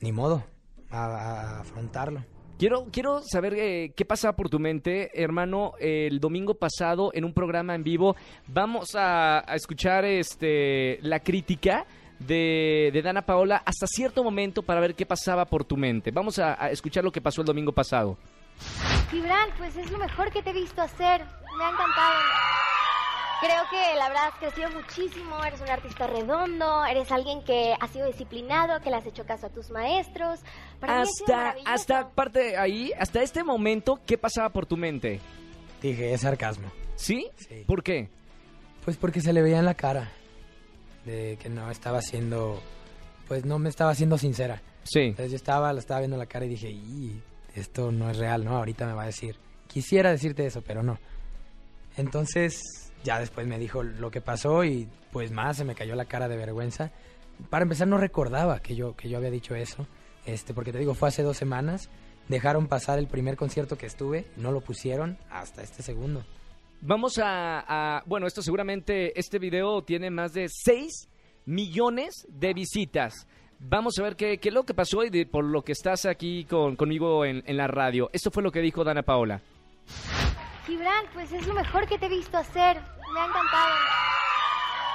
ni 0.00 0.12
modo, 0.12 0.44
a, 0.90 1.04
a 1.04 1.60
afrontarlo. 1.60 2.24
Quiero, 2.58 2.86
quiero 2.90 3.22
saber 3.22 3.54
eh, 3.54 3.92
qué 3.94 4.04
pasaba 4.04 4.34
por 4.34 4.48
tu 4.50 4.58
mente, 4.58 5.10
hermano, 5.14 5.74
el 5.78 6.18
domingo 6.18 6.54
pasado 6.54 7.12
en 7.14 7.24
un 7.24 7.32
programa 7.32 7.76
en 7.76 7.84
vivo. 7.84 8.16
Vamos 8.48 8.96
a, 8.96 9.38
a 9.48 9.54
escuchar 9.54 10.04
este 10.04 10.98
la 11.02 11.20
crítica 11.20 11.86
de, 12.18 12.90
de 12.92 13.02
Dana 13.02 13.22
Paola 13.22 13.62
hasta 13.64 13.86
cierto 13.86 14.24
momento 14.24 14.64
para 14.64 14.80
ver 14.80 14.96
qué 14.96 15.06
pasaba 15.06 15.44
por 15.44 15.64
tu 15.64 15.76
mente. 15.76 16.10
Vamos 16.10 16.40
a, 16.40 16.60
a 16.60 16.70
escuchar 16.72 17.04
lo 17.04 17.12
que 17.12 17.20
pasó 17.20 17.42
el 17.42 17.46
domingo 17.46 17.70
pasado. 17.70 18.18
Gibran, 19.12 19.50
pues 19.56 19.76
es 19.76 19.88
lo 19.92 19.98
mejor 19.98 20.32
que 20.32 20.42
te 20.42 20.50
he 20.50 20.52
visto 20.52 20.82
hacer. 20.82 21.24
Me 21.56 21.64
ha 21.64 21.70
encantado. 21.70 22.18
Creo 23.40 23.62
que 23.70 23.96
la 23.96 24.08
verdad 24.08 24.28
has 24.28 24.34
crecido 24.34 24.70
muchísimo, 24.70 25.44
eres 25.44 25.60
un 25.60 25.68
artista 25.68 26.08
redondo, 26.08 26.84
eres 26.84 27.12
alguien 27.12 27.42
que 27.44 27.74
ha 27.78 27.86
sido 27.86 28.06
disciplinado, 28.06 28.80
que 28.80 28.90
le 28.90 28.96
has 28.96 29.06
hecho 29.06 29.24
caso 29.24 29.46
a 29.46 29.50
tus 29.50 29.70
maestros. 29.70 30.40
Para 30.80 30.96
mí 30.96 31.02
ha 31.02 31.06
sido 31.06 31.36
Hasta, 31.36 31.72
hasta 31.72 32.08
parte 32.08 32.40
de 32.40 32.56
ahí, 32.56 32.92
hasta 32.98 33.22
este 33.22 33.44
momento, 33.44 34.00
¿qué 34.04 34.18
pasaba 34.18 34.48
por 34.50 34.66
tu 34.66 34.76
mente? 34.76 35.20
Dije, 35.80 36.12
es 36.12 36.22
sarcasmo. 36.22 36.68
¿Sí? 36.96 37.28
Sí. 37.36 37.62
¿Por 37.66 37.84
qué? 37.84 38.08
Pues 38.84 38.96
porque 38.96 39.20
se 39.20 39.32
le 39.32 39.40
veía 39.40 39.60
en 39.60 39.66
la 39.66 39.74
cara 39.74 40.10
de 41.04 41.38
que 41.40 41.48
no 41.48 41.70
estaba 41.70 42.02
siendo, 42.02 42.60
pues 43.28 43.44
no 43.44 43.60
me 43.60 43.68
estaba 43.68 43.94
siendo 43.94 44.18
sincera. 44.18 44.60
Sí. 44.82 45.00
Entonces 45.00 45.30
yo 45.30 45.36
estaba, 45.36 45.72
la 45.72 45.78
estaba 45.78 46.00
viendo 46.00 46.16
en 46.16 46.20
la 46.20 46.26
cara 46.26 46.46
y 46.46 46.48
dije, 46.48 46.70
"Y, 46.70 47.22
esto 47.54 47.92
no 47.92 48.10
es 48.10 48.16
real, 48.16 48.44
¿no? 48.44 48.56
Ahorita 48.56 48.84
me 48.86 48.94
va 48.94 49.02
a 49.04 49.06
decir, 49.06 49.36
quisiera 49.68 50.10
decirte 50.10 50.44
eso, 50.44 50.62
pero 50.62 50.82
no. 50.82 50.98
Entonces 51.96 52.87
ya 53.04 53.18
después 53.18 53.46
me 53.46 53.58
dijo 53.58 53.82
lo 53.82 54.10
que 54.10 54.20
pasó 54.20 54.64
y 54.64 54.88
pues 55.12 55.30
más 55.32 55.56
se 55.56 55.64
me 55.64 55.74
cayó 55.74 55.94
la 55.94 56.04
cara 56.04 56.28
de 56.28 56.36
vergüenza. 56.36 56.90
Para 57.50 57.62
empezar 57.62 57.86
no 57.88 57.98
recordaba 57.98 58.60
que 58.60 58.74
yo, 58.74 58.94
que 58.96 59.08
yo 59.08 59.16
había 59.18 59.30
dicho 59.30 59.54
eso, 59.54 59.86
este, 60.26 60.54
porque 60.54 60.72
te 60.72 60.78
digo, 60.78 60.94
fue 60.94 61.08
hace 61.08 61.22
dos 61.22 61.36
semanas. 61.36 61.88
Dejaron 62.28 62.66
pasar 62.66 62.98
el 62.98 63.06
primer 63.06 63.36
concierto 63.36 63.78
que 63.78 63.86
estuve, 63.86 64.26
no 64.36 64.52
lo 64.52 64.60
pusieron 64.60 65.16
hasta 65.30 65.62
este 65.62 65.82
segundo. 65.82 66.24
Vamos 66.80 67.18
a, 67.22 68.02
Bueno, 68.06 68.26
esto 68.26 68.42
seguramente. 68.42 69.18
Este 69.18 69.38
video 69.38 69.82
tiene 69.82 70.10
más 70.10 70.32
de 70.32 70.46
6 70.48 71.08
millones 71.46 72.26
de 72.28 72.52
visitas. 72.54 73.26
Vamos 73.60 73.98
a 73.98 74.02
ver 74.02 74.14
qué, 74.14 74.38
qué 74.38 74.50
es 74.50 74.54
lo 74.54 74.64
que 74.64 74.74
pasó 74.74 75.02
y 75.04 75.24
por 75.24 75.44
lo 75.44 75.62
que 75.62 75.72
estás 75.72 76.04
aquí 76.06 76.44
con- 76.44 76.76
conmigo 76.76 77.24
en, 77.24 77.42
en 77.46 77.56
la 77.56 77.66
radio. 77.66 78.10
Esto 78.12 78.30
fue 78.30 78.42
lo 78.42 78.52
que 78.52 78.60
dijo 78.60 78.84
Dana 78.84 79.02
Paola. 79.02 79.40
Gibran, 80.68 81.06
pues 81.14 81.32
es 81.32 81.46
lo 81.46 81.54
mejor 81.54 81.86
que 81.86 81.98
te 81.98 82.06
he 82.06 82.08
visto 82.10 82.36
hacer. 82.36 82.76
Me 83.14 83.20
ha 83.20 83.24
encantado. 83.24 83.74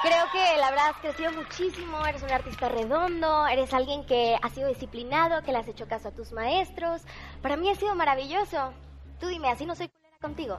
Creo 0.02 0.24
que 0.30 0.60
la 0.60 0.70
verdad 0.70 0.90
has 0.90 0.96
crecido 0.98 1.32
muchísimo, 1.32 2.06
eres 2.06 2.22
un 2.22 2.30
artista 2.30 2.68
redondo, 2.68 3.48
eres 3.48 3.74
alguien 3.74 4.06
que 4.06 4.38
ha 4.40 4.48
sido 4.50 4.68
disciplinado, 4.68 5.42
que 5.42 5.50
le 5.50 5.58
has 5.58 5.66
hecho 5.66 5.88
caso 5.88 6.08
a 6.08 6.10
tus 6.12 6.30
maestros. 6.30 7.02
Para 7.42 7.56
mí 7.56 7.68
ha 7.70 7.74
sido 7.74 7.96
maravilloso. 7.96 8.72
Tú 9.18 9.26
dime, 9.26 9.48
así 9.48 9.66
no 9.66 9.74
soy 9.74 9.88
culera 9.88 10.18
contigo. 10.20 10.58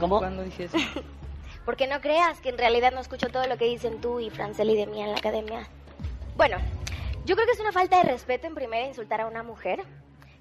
¿Cómo? 0.00 0.18
¿Cuándo 0.18 0.42
dije 0.42 0.64
eso? 0.64 0.76
Porque 1.64 1.86
no 1.86 2.00
creas 2.00 2.40
que 2.40 2.48
en 2.48 2.58
realidad 2.58 2.90
no 2.90 3.00
escucho 3.00 3.28
todo 3.28 3.46
lo 3.46 3.56
que 3.58 3.66
dicen 3.66 4.00
tú 4.00 4.18
y 4.18 4.28
Franceli 4.28 4.74
de 4.74 4.88
mí 4.88 5.02
en 5.02 5.12
la 5.12 5.18
academia. 5.18 5.68
Bueno, 6.36 6.56
yo 7.26 7.36
creo 7.36 7.46
que 7.46 7.52
es 7.52 7.60
una 7.60 7.70
falta 7.70 7.98
de 7.98 8.10
respeto 8.10 8.48
en 8.48 8.56
primera 8.56 8.88
insultar 8.88 9.20
a 9.20 9.28
una 9.28 9.44
mujer. 9.44 9.84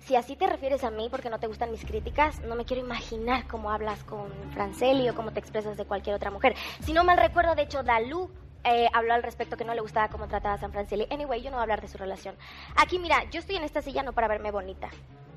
Si 0.05 0.17
así 0.17 0.36
te 0.36 0.48
refieres 0.48 0.83
a 0.83 0.91
mí 0.91 1.07
porque 1.10 1.29
no 1.29 1.39
te 1.39 1.48
gustan 1.48 1.72
mis 1.72 1.86
críticas, 1.86 2.41
no 2.41 2.55
me 2.55 2.65
quiero 2.65 2.83
imaginar 2.83 3.48
cómo 3.48 3.72
hablas 3.72 4.03
con 4.03 4.29
Franceli 4.51 5.07
o 5.07 5.15
cómo 5.15 5.31
te 5.31 5.39
expresas 5.39 5.77
de 5.77 5.86
cualquier 5.86 6.15
otra 6.15 6.29
mujer. 6.29 6.55
Si 6.81 6.91
no 6.91 7.05
mal 7.05 7.17
recuerdo, 7.17 7.55
de 7.55 7.62
hecho, 7.62 7.83
Dalú 7.83 8.29
eh, 8.65 8.89
habló 8.91 9.13
al 9.13 9.24
respecto 9.24 9.55
que 9.55 9.63
no 9.63 9.74
le 9.74 9.79
gustaba 9.79 10.10
cómo 10.10 10.27
trataba 10.27 10.55
a 10.55 10.57
San 10.57 10.74
Franceli. 10.74 11.07
Anyway, 11.10 11.41
yo 11.41 11.51
no 11.51 11.55
voy 11.55 11.62
a 11.62 11.63
hablar 11.63 11.81
de 11.81 11.88
su 11.88 11.98
relación. 11.98 12.36
Aquí, 12.75 13.00
mira, 13.00 13.24
yo 13.31 13.39
estoy 13.39 13.55
en 13.55 13.63
esta 13.63 13.81
silla 13.81 14.03
no 14.03 14.12
para 14.12 14.27
verme 14.27 14.51
bonita. 14.51 14.89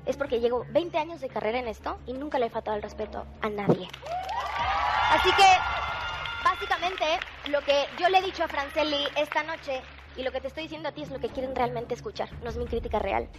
Es 0.05 0.17
porque 0.17 0.41
llevo 0.41 0.65
20 0.69 0.97
años 0.97 1.21
de 1.21 1.29
carrera 1.29 1.59
en 1.59 1.67
esto 1.69 1.97
y 2.05 2.11
nunca 2.11 2.37
le 2.37 2.47
he 2.47 2.49
faltado 2.49 2.75
el 2.75 2.83
respeto 2.83 3.25
a 3.41 3.49
nadie. 3.49 3.87
Así 5.11 5.29
que, 5.31 5.47
básicamente, 6.43 7.05
lo 7.49 7.61
que 7.61 7.85
yo 7.97 8.09
le 8.09 8.17
he 8.17 8.21
dicho 8.21 8.43
a 8.43 8.49
Franceli 8.49 9.05
esta 9.15 9.43
noche 9.43 9.81
y 10.17 10.23
lo 10.23 10.31
que 10.31 10.41
te 10.41 10.47
estoy 10.47 10.63
diciendo 10.63 10.89
a 10.89 10.91
ti 10.91 11.03
es 11.03 11.11
lo 11.11 11.19
que 11.19 11.29
quieren 11.29 11.55
realmente 11.55 11.93
escuchar, 11.93 12.29
no 12.43 12.49
es 12.49 12.57
mi 12.57 12.65
crítica 12.65 12.99
real. 12.99 13.29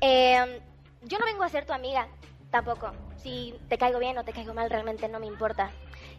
Eh, 0.00 0.60
yo 1.02 1.18
no 1.18 1.26
vengo 1.26 1.42
a 1.42 1.48
ser 1.48 1.66
tu 1.66 1.72
amiga, 1.72 2.08
tampoco. 2.50 2.92
Si 3.16 3.54
te 3.68 3.78
caigo 3.78 3.98
bien 3.98 4.16
o 4.18 4.24
te 4.24 4.32
caigo 4.32 4.54
mal, 4.54 4.70
realmente 4.70 5.08
no 5.08 5.20
me 5.20 5.26
importa. 5.26 5.70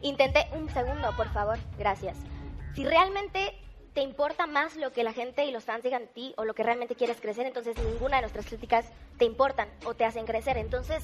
Intenté 0.01 0.47
un 0.53 0.69
segundo, 0.69 1.15
por 1.15 1.29
favor, 1.29 1.57
gracias. 1.77 2.17
Si 2.75 2.85
realmente 2.85 3.53
te 3.93 4.01
importa 4.01 4.47
más 4.47 4.75
lo 4.77 4.91
que 4.91 5.03
la 5.03 5.13
gente 5.13 5.45
y 5.45 5.51
los 5.51 5.65
fans 5.65 5.83
digan 5.83 6.03
de 6.03 6.07
ti 6.07 6.33
o 6.37 6.45
lo 6.45 6.53
que 6.53 6.63
realmente 6.63 6.95
quieres 6.95 7.19
crecer, 7.19 7.45
entonces 7.45 7.77
ninguna 7.77 8.17
de 8.17 8.21
nuestras 8.21 8.45
críticas 8.45 8.85
te 9.17 9.25
importan 9.25 9.69
o 9.85 9.93
te 9.93 10.05
hacen 10.05 10.25
crecer. 10.25 10.57
Entonces, 10.57 11.03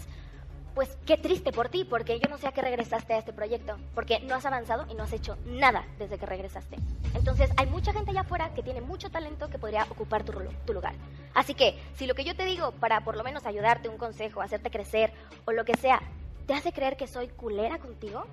pues 0.78 0.96
qué 1.08 1.18
triste 1.18 1.52
por 1.52 1.70
ti, 1.70 1.86
porque 1.86 2.20
yo 2.20 2.30
no 2.30 2.38
sé 2.38 2.46
a 2.46 2.52
qué 2.52 2.62
regresaste 2.62 3.12
a 3.16 3.18
este 3.18 3.34
proyecto, 3.34 3.80
porque 3.96 4.20
no 4.20 4.36
has 4.36 4.46
avanzado 4.46 4.86
y 4.88 4.94
no 4.94 5.06
has 5.06 5.12
hecho 5.12 5.36
nada 5.48 5.84
desde 5.98 6.20
que 6.20 6.28
regresaste. 6.28 6.78
Entonces, 7.16 7.50
hay 7.58 7.66
mucha 7.66 7.94
gente 7.94 8.12
allá 8.12 8.22
afuera 8.22 8.54
que 8.54 8.62
tiene 8.62 8.80
mucho 8.80 9.10
talento 9.10 9.50
que 9.50 9.58
podría 9.58 9.86
ocupar 9.86 10.24
tu, 10.24 10.34
tu 10.68 10.74
lugar. 10.74 10.94
Así 11.34 11.56
que, 11.56 11.80
si 11.96 12.06
lo 12.06 12.14
que 12.14 12.24
yo 12.24 12.36
te 12.36 12.46
digo 12.46 12.74
para 12.74 13.04
por 13.04 13.18
lo 13.18 13.24
menos 13.24 13.48
ayudarte, 13.48 13.90
un 13.90 13.98
consejo, 13.98 14.40
hacerte 14.40 14.70
crecer 14.70 15.12
o 15.46 15.52
lo 15.52 15.66
que 15.66 15.74
sea, 15.74 16.00
te 16.46 16.54
hace 16.54 16.72
creer 16.72 16.96
que 16.96 17.08
soy 17.08 17.28
culera 17.30 17.80
contigo, 17.80 18.28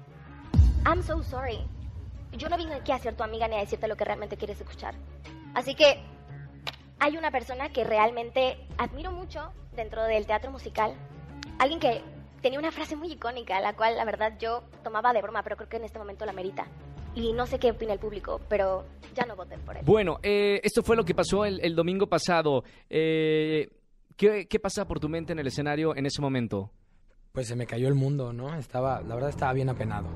I'm 0.84 1.02
so 1.02 1.22
sorry. 1.22 1.64
Yo 2.32 2.50
no 2.50 2.58
vine 2.58 2.74
aquí 2.74 2.92
a 2.92 2.98
ser 2.98 3.16
tu 3.16 3.22
amiga 3.22 3.48
ni 3.48 3.56
a 3.56 3.60
decirte 3.60 3.88
lo 3.88 3.96
que 3.96 4.04
realmente 4.04 4.36
quieres 4.36 4.60
escuchar. 4.60 4.94
Así 5.54 5.74
que 5.74 5.98
hay 6.98 7.16
una 7.16 7.30
persona 7.30 7.70
que 7.70 7.84
realmente 7.84 8.58
admiro 8.76 9.12
mucho 9.12 9.50
dentro 9.74 10.02
del 10.02 10.26
teatro 10.26 10.50
musical. 10.50 10.94
Alguien 11.58 11.80
que 11.80 12.02
tenía 12.44 12.58
una 12.58 12.72
frase 12.72 12.94
muy 12.94 13.10
icónica, 13.10 13.58
la 13.62 13.74
cual 13.74 13.96
la 13.96 14.04
verdad 14.04 14.34
yo 14.38 14.64
tomaba 14.82 15.14
de 15.14 15.22
broma, 15.22 15.42
pero 15.42 15.56
creo 15.56 15.70
que 15.70 15.78
en 15.78 15.84
este 15.84 15.98
momento 15.98 16.26
la 16.26 16.34
merita. 16.34 16.66
Y 17.14 17.32
no 17.32 17.46
sé 17.46 17.58
qué 17.58 17.70
opina 17.70 17.94
el 17.94 17.98
público, 17.98 18.38
pero 18.50 18.84
ya 19.14 19.24
no 19.24 19.34
voten 19.34 19.60
por 19.60 19.78
él. 19.78 19.82
Bueno, 19.86 20.18
eh, 20.22 20.60
esto 20.62 20.82
fue 20.82 20.94
lo 20.94 21.06
que 21.06 21.14
pasó 21.14 21.46
el, 21.46 21.58
el 21.62 21.74
domingo 21.74 22.06
pasado. 22.06 22.62
Eh, 22.90 23.70
¿qué, 24.14 24.46
¿Qué 24.46 24.60
pasa 24.60 24.86
por 24.86 25.00
tu 25.00 25.08
mente 25.08 25.32
en 25.32 25.38
el 25.38 25.46
escenario 25.46 25.96
en 25.96 26.04
ese 26.04 26.20
momento? 26.20 26.70
Pues 27.32 27.48
se 27.48 27.56
me 27.56 27.66
cayó 27.66 27.88
el 27.88 27.94
mundo, 27.94 28.34
¿no? 28.34 28.54
Estaba, 28.58 29.00
la 29.00 29.14
verdad 29.14 29.30
estaba 29.30 29.54
bien 29.54 29.70
apenado. 29.70 30.08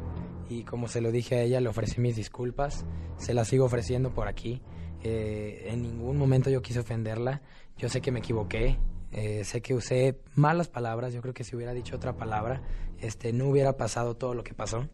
Y 0.50 0.64
como 0.64 0.87
se 0.87 1.00
lo 1.00 1.11
dije 1.11 1.37
a 1.37 1.42
ella, 1.44 1.62
le 1.62 1.70
ofrecí 1.70 1.99
mis 1.99 2.16
disculpas. 2.16 2.85
Se 3.16 3.32
las 3.32 3.49
sigo 3.49 3.64
ofreciendo 3.64 4.11
por 4.11 4.28
aquí. 4.28 4.61
Eh, 5.02 5.68
en 5.68 5.80
ningún 5.80 6.18
momento 6.18 6.50
yo 6.50 6.61
quise 6.61 6.80
ofenderla. 6.80 7.40
Yo 7.78 7.88
sé 7.88 8.02
que 8.02 8.12
me 8.12 8.18
equivoqué. 8.18 8.76
Eh, 9.12 9.44
sé 9.44 9.62
que 9.62 9.74
usé 9.74 10.20
malas 10.34 10.68
palabras, 10.68 11.12
yo 11.12 11.22
creo 11.22 11.34
que 11.34 11.44
si 11.44 11.56
hubiera 11.56 11.72
dicho 11.72 11.96
otra 11.96 12.16
palabra, 12.16 12.62
este, 13.00 13.32
no 13.32 13.48
hubiera 13.48 13.76
pasado 13.76 14.16
todo 14.16 14.34
lo 14.34 14.44
que 14.44 14.54
pasó. 14.54 14.88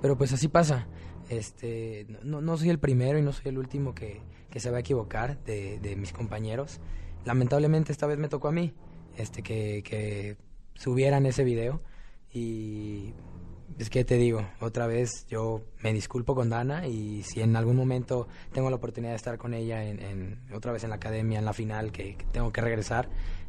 Pero 0.00 0.16
pues 0.16 0.32
así 0.32 0.48
pasa. 0.48 0.86
Este, 1.28 2.06
no, 2.22 2.40
no 2.40 2.56
soy 2.56 2.70
el 2.70 2.78
primero 2.78 3.18
y 3.18 3.22
no 3.22 3.32
soy 3.32 3.48
el 3.48 3.58
último 3.58 3.94
que, 3.94 4.22
que 4.50 4.60
se 4.60 4.70
va 4.70 4.78
a 4.78 4.80
equivocar 4.80 5.42
de, 5.44 5.78
de, 5.80 5.96
mis 5.96 6.12
compañeros. 6.12 6.80
Lamentablemente 7.24 7.92
esta 7.92 8.06
vez 8.06 8.18
me 8.18 8.28
tocó 8.28 8.48
a 8.48 8.52
mí 8.52 8.72
este, 9.16 9.42
que, 9.42 9.82
que 9.82 10.36
subieran 10.74 11.26
ese 11.26 11.42
video 11.42 11.82
y 12.32 13.12
es 13.78 13.90
que 13.90 14.04
te 14.04 14.16
digo, 14.16 14.46
otra 14.60 14.86
vez 14.86 15.26
yo 15.28 15.62
me 15.82 15.92
disculpo 15.92 16.34
con 16.34 16.48
Dana 16.48 16.86
y 16.86 17.22
si 17.22 17.40
en 17.40 17.56
algún 17.56 17.76
momento 17.76 18.28
tengo 18.52 18.70
la 18.70 18.76
oportunidad 18.76 19.12
de 19.12 19.16
estar 19.16 19.38
con 19.38 19.54
ella 19.54 19.84
en, 19.84 20.00
en 20.02 20.54
otra 20.54 20.72
vez 20.72 20.84
en 20.84 20.90
la 20.90 20.96
academia, 20.96 21.38
en 21.38 21.44
la 21.44 21.52
final, 21.52 21.92
que, 21.92 22.16
que, 22.16 22.24
tengo 22.32 22.52
que 22.52 22.60
regresar, 22.60 23.08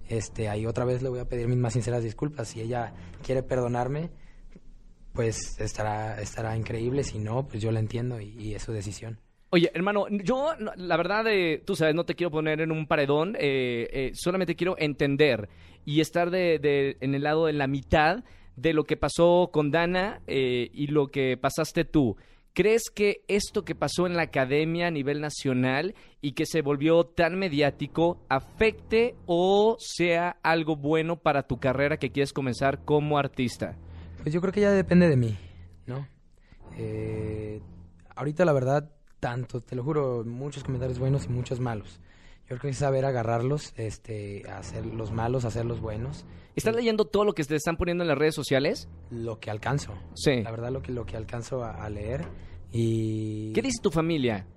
este, 0.09 0.49
ahí 0.49 0.65
otra 0.65 0.85
vez 0.85 1.01
le 1.01 1.09
voy 1.09 1.19
a 1.19 1.25
pedir 1.25 1.47
mis 1.47 1.57
más 1.57 1.73
sinceras 1.73 2.03
disculpas. 2.03 2.49
Si 2.49 2.61
ella 2.61 2.93
quiere 3.23 3.43
perdonarme, 3.43 4.09
pues 5.13 5.59
estará, 5.59 6.21
estará 6.21 6.55
increíble, 6.57 7.03
si 7.03 7.19
no, 7.19 7.47
pues 7.47 7.61
yo 7.61 7.71
la 7.71 7.79
entiendo 7.79 8.19
y, 8.19 8.35
y 8.37 8.53
es 8.53 8.63
su 8.63 8.71
decisión. 8.71 9.19
Oye, 9.49 9.71
hermano, 9.73 10.07
yo 10.09 10.49
la 10.75 10.97
verdad, 10.97 11.25
eh, 11.27 11.63
tú 11.65 11.75
sabes, 11.75 11.95
no 11.95 12.03
te 12.03 12.15
quiero 12.15 12.31
poner 12.31 12.59
en 12.59 12.69
un 12.69 12.85
paredón, 12.85 13.35
eh, 13.39 13.87
eh, 13.93 14.11
solamente 14.13 14.55
quiero 14.55 14.75
entender 14.77 15.47
y 15.85 16.01
estar 16.01 16.31
de, 16.31 16.59
de, 16.59 16.97
en 16.99 17.15
el 17.15 17.23
lado 17.23 17.45
de 17.45 17.53
la 17.53 17.65
mitad 17.67 18.25
de 18.57 18.73
lo 18.73 18.83
que 18.83 18.97
pasó 18.97 19.49
con 19.53 19.71
Dana 19.71 20.21
eh, 20.27 20.69
y 20.73 20.87
lo 20.87 21.07
que 21.07 21.37
pasaste 21.37 21.85
tú. 21.85 22.17
¿Crees 22.53 22.89
que 22.89 23.23
esto 23.27 23.63
que 23.63 23.75
pasó 23.75 24.07
en 24.07 24.15
la 24.15 24.23
academia 24.23 24.87
a 24.87 24.91
nivel 24.91 25.21
nacional 25.21 25.93
y 26.21 26.31
que 26.31 26.47
se 26.47 26.63
volvió 26.63 27.03
tan 27.05 27.37
mediático 27.37 28.25
afecte 28.29 29.15
o 29.27 29.77
sea 29.79 30.37
algo 30.41 30.75
bueno 30.75 31.17
para 31.17 31.43
tu 31.43 31.59
carrera 31.59 31.97
que 31.97 32.11
quieres 32.11 32.33
comenzar 32.33 32.83
como 32.83 33.19
artista? 33.19 33.77
Pues 34.23 34.33
yo 34.33 34.41
creo 34.41 34.51
que 34.51 34.61
ya 34.61 34.71
depende 34.71 35.07
de 35.07 35.17
mí, 35.17 35.37
¿no? 35.85 36.07
Eh, 36.77 37.61
ahorita 38.15 38.43
la 38.43 38.53
verdad, 38.53 38.91
tanto, 39.19 39.61
te 39.61 39.75
lo 39.75 39.83
juro, 39.83 40.23
muchos 40.25 40.63
comentarios 40.63 40.97
buenos 40.97 41.25
y 41.25 41.29
muchos 41.29 41.59
malos. 41.59 41.99
Yo 42.49 42.55
creo 42.55 42.59
que 42.61 42.69
es 42.69 42.77
saber 42.77 43.03
agarrarlos, 43.03 43.73
este, 43.75 44.49
hacer 44.49 44.85
los 44.85 45.11
malos, 45.11 45.43
hacer 45.43 45.65
los 45.65 45.81
buenos. 45.81 46.25
¿Estás 46.55 46.73
y, 46.75 46.77
leyendo 46.77 47.03
todo 47.03 47.25
lo 47.25 47.33
que 47.33 47.43
te 47.43 47.55
están 47.55 47.75
poniendo 47.75 48.05
en 48.05 48.07
las 48.07 48.17
redes 48.17 48.35
sociales? 48.35 48.87
Lo 49.09 49.39
que 49.41 49.51
alcanzo. 49.51 49.93
Sí. 50.15 50.43
La 50.43 50.51
verdad, 50.51 50.71
lo 50.71 50.81
que, 50.81 50.93
lo 50.93 51.05
que 51.05 51.17
alcanzo 51.17 51.61
a, 51.61 51.71
a 51.71 51.89
leer. 51.89 52.25
Y... 52.71 53.51
¿Qué 53.51 53.61
dice 53.61 53.81
tu 53.81 53.91
familia? 53.91 54.47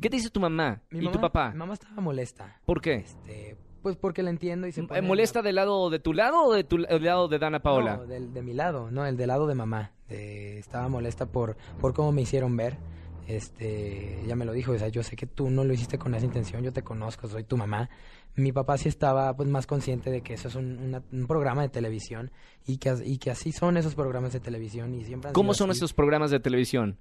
¿Qué 0.00 0.08
dice 0.08 0.30
tu 0.30 0.38
mamá 0.38 0.82
mi 0.90 1.00
y 1.00 1.02
mamá, 1.02 1.12
tu 1.12 1.20
papá? 1.20 1.50
Mi 1.50 1.58
mamá 1.58 1.74
estaba 1.74 2.00
molesta. 2.00 2.60
¿Por 2.64 2.80
qué? 2.80 2.94
Este, 2.94 3.56
pues 3.82 3.96
porque 3.96 4.22
la 4.22 4.30
entiendo 4.30 4.68
y 4.68 4.72
se 4.72 4.84
pone... 4.84 5.02
¿Molesta 5.02 5.42
del 5.42 5.56
lado 5.56 5.90
de 5.90 5.98
tu 5.98 6.12
lado 6.12 6.44
o 6.44 6.54
de 6.54 6.62
tu, 6.62 6.78
del 6.78 7.02
lado 7.02 7.26
de 7.26 7.40
Dana 7.40 7.60
Paola? 7.60 7.96
No, 7.96 8.06
del, 8.06 8.32
de 8.32 8.42
mi 8.42 8.54
lado, 8.54 8.92
no, 8.92 9.04
el 9.04 9.16
del 9.16 9.28
lado 9.28 9.48
de 9.48 9.56
mamá. 9.56 9.90
De, 10.08 10.58
estaba 10.58 10.88
molesta 10.88 11.26
por, 11.26 11.56
por 11.80 11.92
cómo 11.92 12.12
me 12.12 12.22
hicieron 12.22 12.56
ver 12.56 12.78
este, 13.26 14.20
ella 14.22 14.36
me 14.36 14.44
lo 14.44 14.52
dijo, 14.52 14.72
o 14.72 14.78
sea, 14.78 14.88
yo 14.88 15.02
sé 15.02 15.16
que 15.16 15.26
tú 15.26 15.50
no 15.50 15.64
lo 15.64 15.72
hiciste 15.72 15.98
con 15.98 16.14
esa 16.14 16.26
intención, 16.26 16.62
yo 16.62 16.72
te 16.72 16.82
conozco, 16.82 17.28
soy 17.28 17.44
tu 17.44 17.56
mamá. 17.56 17.88
Mi 18.34 18.52
papá 18.52 18.78
sí 18.78 18.88
estaba 18.88 19.34
pues 19.36 19.48
más 19.48 19.66
consciente 19.66 20.10
de 20.10 20.22
que 20.22 20.34
eso 20.34 20.48
es 20.48 20.54
un, 20.54 20.78
una, 20.78 21.02
un 21.12 21.26
programa 21.26 21.62
de 21.62 21.68
televisión 21.68 22.30
y 22.66 22.78
que, 22.78 22.94
y 23.04 23.18
que 23.18 23.30
así 23.30 23.52
son 23.52 23.76
esos 23.76 23.94
programas 23.94 24.32
de 24.32 24.40
televisión 24.40 24.94
y 24.94 25.04
siempre 25.04 25.32
¿Cómo 25.32 25.54
son 25.54 25.70
así. 25.70 25.78
esos 25.78 25.92
programas 25.92 26.30
de 26.30 26.40
televisión? 26.40 26.98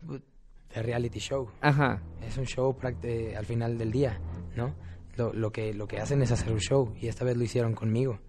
De 0.74 0.82
reality 0.82 1.20
show. 1.20 1.50
Ajá. 1.62 2.02
Es 2.22 2.38
un 2.38 2.46
show 2.46 2.76
eh, 3.04 3.36
al 3.38 3.46
final 3.46 3.78
del 3.78 3.92
día, 3.92 4.20
¿no? 4.56 4.76
Lo, 5.16 5.34
lo, 5.34 5.52
que, 5.52 5.74
lo 5.74 5.88
que 5.88 6.00
hacen 6.00 6.22
es 6.22 6.32
hacer 6.32 6.52
un 6.52 6.60
show 6.60 6.94
y 7.00 7.08
esta 7.08 7.26
vez 7.26 7.38
lo 7.38 7.44
hicieron 7.44 7.74
conmigo. 7.76 8.20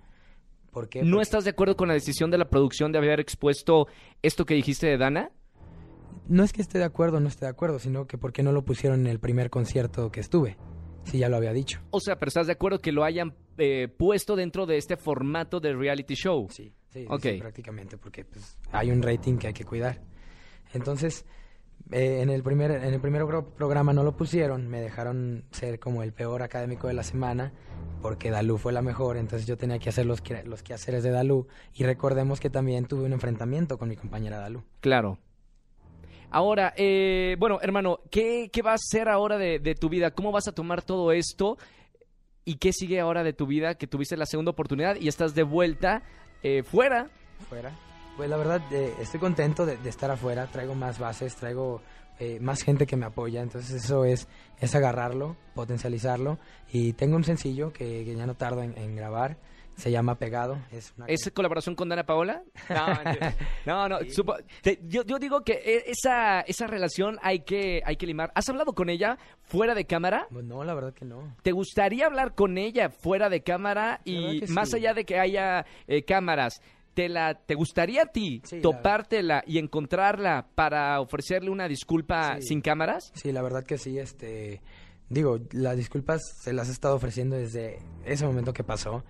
¿Por 0.70 0.88
qué? 0.88 1.02
¿No 1.02 1.10
Porque... 1.10 1.22
estás 1.22 1.44
de 1.44 1.50
acuerdo 1.50 1.76
con 1.76 1.88
la 1.88 1.94
decisión 1.94 2.30
de 2.30 2.38
la 2.38 2.48
producción 2.48 2.92
de 2.92 2.98
haber 2.98 3.20
expuesto 3.20 3.86
esto 4.22 4.46
que 4.46 4.54
dijiste 4.54 4.86
de 4.86 4.96
Dana? 4.96 5.30
No 6.32 6.44
es 6.44 6.52
que 6.52 6.62
esté 6.62 6.78
de 6.78 6.84
acuerdo 6.84 7.18
o 7.18 7.20
no 7.20 7.28
esté 7.28 7.44
de 7.44 7.50
acuerdo, 7.50 7.78
sino 7.78 8.06
que 8.06 8.16
por 8.16 8.32
qué 8.32 8.42
no 8.42 8.52
lo 8.52 8.64
pusieron 8.64 9.00
en 9.00 9.06
el 9.06 9.20
primer 9.20 9.50
concierto 9.50 10.10
que 10.10 10.20
estuve, 10.20 10.56
si 11.04 11.18
ya 11.18 11.28
lo 11.28 11.36
había 11.36 11.52
dicho. 11.52 11.80
O 11.90 12.00
sea, 12.00 12.18
pero 12.18 12.28
¿estás 12.28 12.46
de 12.46 12.54
acuerdo 12.54 12.80
que 12.80 12.90
lo 12.90 13.04
hayan 13.04 13.34
eh, 13.58 13.88
puesto 13.88 14.34
dentro 14.34 14.64
de 14.64 14.78
este 14.78 14.96
formato 14.96 15.60
de 15.60 15.74
reality 15.74 16.14
show? 16.14 16.48
Sí, 16.50 16.72
sí, 16.88 17.04
okay. 17.06 17.34
sí 17.34 17.40
prácticamente, 17.40 17.98
porque 17.98 18.24
pues, 18.24 18.56
hay 18.72 18.90
un 18.90 19.02
rating 19.02 19.36
que 19.36 19.48
hay 19.48 19.52
que 19.52 19.66
cuidar. 19.66 20.00
Entonces, 20.72 21.26
eh, 21.90 22.22
en, 22.22 22.30
el 22.30 22.42
primer, 22.42 22.70
en 22.70 22.94
el 22.94 23.00
primer 23.00 23.26
programa 23.54 23.92
no 23.92 24.02
lo 24.02 24.16
pusieron, 24.16 24.68
me 24.68 24.80
dejaron 24.80 25.44
ser 25.50 25.78
como 25.78 26.02
el 26.02 26.14
peor 26.14 26.42
académico 26.42 26.88
de 26.88 26.94
la 26.94 27.02
semana, 27.02 27.52
porque 28.00 28.30
Dalú 28.30 28.56
fue 28.56 28.72
la 28.72 28.80
mejor, 28.80 29.18
entonces 29.18 29.46
yo 29.46 29.58
tenía 29.58 29.78
que 29.78 29.90
hacer 29.90 30.06
los, 30.06 30.22
que, 30.22 30.44
los 30.44 30.62
quehaceres 30.62 31.02
de 31.02 31.10
Dalú, 31.10 31.46
y 31.74 31.84
recordemos 31.84 32.40
que 32.40 32.48
también 32.48 32.86
tuve 32.86 33.04
un 33.04 33.12
enfrentamiento 33.12 33.76
con 33.76 33.90
mi 33.90 33.96
compañera 33.96 34.38
Dalú. 34.38 34.62
Claro. 34.80 35.18
Ahora, 36.34 36.72
eh, 36.78 37.36
bueno, 37.38 37.58
hermano, 37.60 38.00
¿qué, 38.10 38.48
¿qué, 38.50 38.62
va 38.62 38.72
a 38.72 38.78
ser 38.78 39.10
ahora 39.10 39.36
de, 39.36 39.58
de, 39.58 39.74
tu 39.74 39.90
vida? 39.90 40.12
¿Cómo 40.12 40.32
vas 40.32 40.48
a 40.48 40.52
tomar 40.52 40.82
todo 40.82 41.12
esto? 41.12 41.58
¿Y 42.46 42.56
qué 42.56 42.72
sigue 42.72 43.00
ahora 43.00 43.22
de 43.22 43.34
tu 43.34 43.46
vida? 43.46 43.74
Que 43.74 43.86
tuviste 43.86 44.16
la 44.16 44.24
segunda 44.24 44.50
oportunidad 44.50 44.96
y 44.96 45.08
estás 45.08 45.34
de 45.34 45.42
vuelta 45.42 46.02
eh, 46.42 46.62
fuera. 46.62 47.10
Fuera. 47.50 47.70
Pues 48.16 48.30
la 48.30 48.38
verdad, 48.38 48.62
eh, 48.72 48.94
estoy 48.98 49.20
contento 49.20 49.66
de, 49.66 49.76
estar 49.86 50.10
afuera. 50.10 50.46
Traigo 50.46 50.74
más 50.74 50.98
bases, 50.98 51.36
traigo 51.36 51.82
eh, 52.18 52.40
más 52.40 52.62
gente 52.62 52.86
que 52.86 52.96
me 52.96 53.04
apoya. 53.04 53.42
Entonces 53.42 53.84
eso 53.84 54.06
es, 54.06 54.26
es 54.58 54.74
agarrarlo, 54.74 55.36
potencializarlo. 55.54 56.38
Y 56.72 56.94
tengo 56.94 57.16
un 57.16 57.24
sencillo 57.24 57.74
que, 57.74 58.06
ya 58.06 58.24
no 58.24 58.36
tardo 58.36 58.62
en 58.62 58.96
grabar 58.96 59.36
Se 59.76 59.90
llama 59.90 60.16
Pegado. 60.16 60.58
Es 60.70 60.92
una 60.96 61.06
¿Es 61.06 61.30
colaboración 61.34 61.74
con 61.74 61.88
Dana 61.88 62.04
Paola? 62.04 62.42
No, 62.68 62.86
no, 63.66 63.88
no. 63.88 63.98
supo- 64.10 64.36
te- 64.62 64.80
yo, 64.84 65.02
yo 65.04 65.18
digo 65.18 65.42
que 65.42 65.54
e- 65.54 65.90
esa, 65.90 66.40
esa 66.42 66.66
relación 66.66 67.18
hay 67.22 67.40
que, 67.40 67.82
hay 67.84 67.96
que 67.96 68.06
limar. 68.06 68.30
¿Has 68.34 68.48
hablado 68.48 68.74
con 68.74 68.88
ella 68.90 69.18
fuera 69.42 69.74
de 69.74 69.84
cámara? 69.86 70.26
Pues 70.30 70.44
No, 70.44 70.62
la 70.64 70.74
verdad 70.74 70.92
que 70.94 71.04
no. 71.04 71.34
¿Te 71.42 71.52
gustaría 71.52 72.06
hablar 72.06 72.34
con 72.34 72.58
ella 72.58 72.90
fuera 72.90 73.28
de 73.28 73.42
cámara 73.42 74.00
y 74.04 74.42
más 74.48 74.70
sí. 74.70 74.76
allá 74.76 74.94
de 74.94 75.04
que 75.04 75.18
haya 75.18 75.64
eh, 75.86 76.04
cámaras? 76.04 76.60
¿Te, 76.94 77.08
la, 77.08 77.34
¿Te 77.34 77.54
gustaría 77.54 78.02
a 78.02 78.06
ti 78.06 78.42
Sí, 78.44 78.56
la- 78.56 78.62
topártela 78.62 79.42
y 79.46 79.58
encontrarla 79.58 80.46
para 80.54 81.00
ofrecerle 81.00 81.48
una 81.50 81.66
disculpa 81.66 82.36
Sí. 82.40 82.48
sin 82.48 82.60
cámaras? 82.60 83.10
Sí, 83.14 83.32
la 83.32 83.40
verdad 83.42 83.64
que 83.64 83.78
sí, 83.78 83.98
este... 83.98 84.60
Digo, 85.08 85.38
las 85.50 85.76
disculpas 85.76 86.22
se 86.42 86.54
las 86.54 86.68
he 86.68 86.72
estado 86.72 86.96
ofreciendo 86.96 87.36
desde 87.36 87.78
ese 88.06 88.24
momento 88.24 88.54
que 88.54 88.64
pasó. 88.64 89.04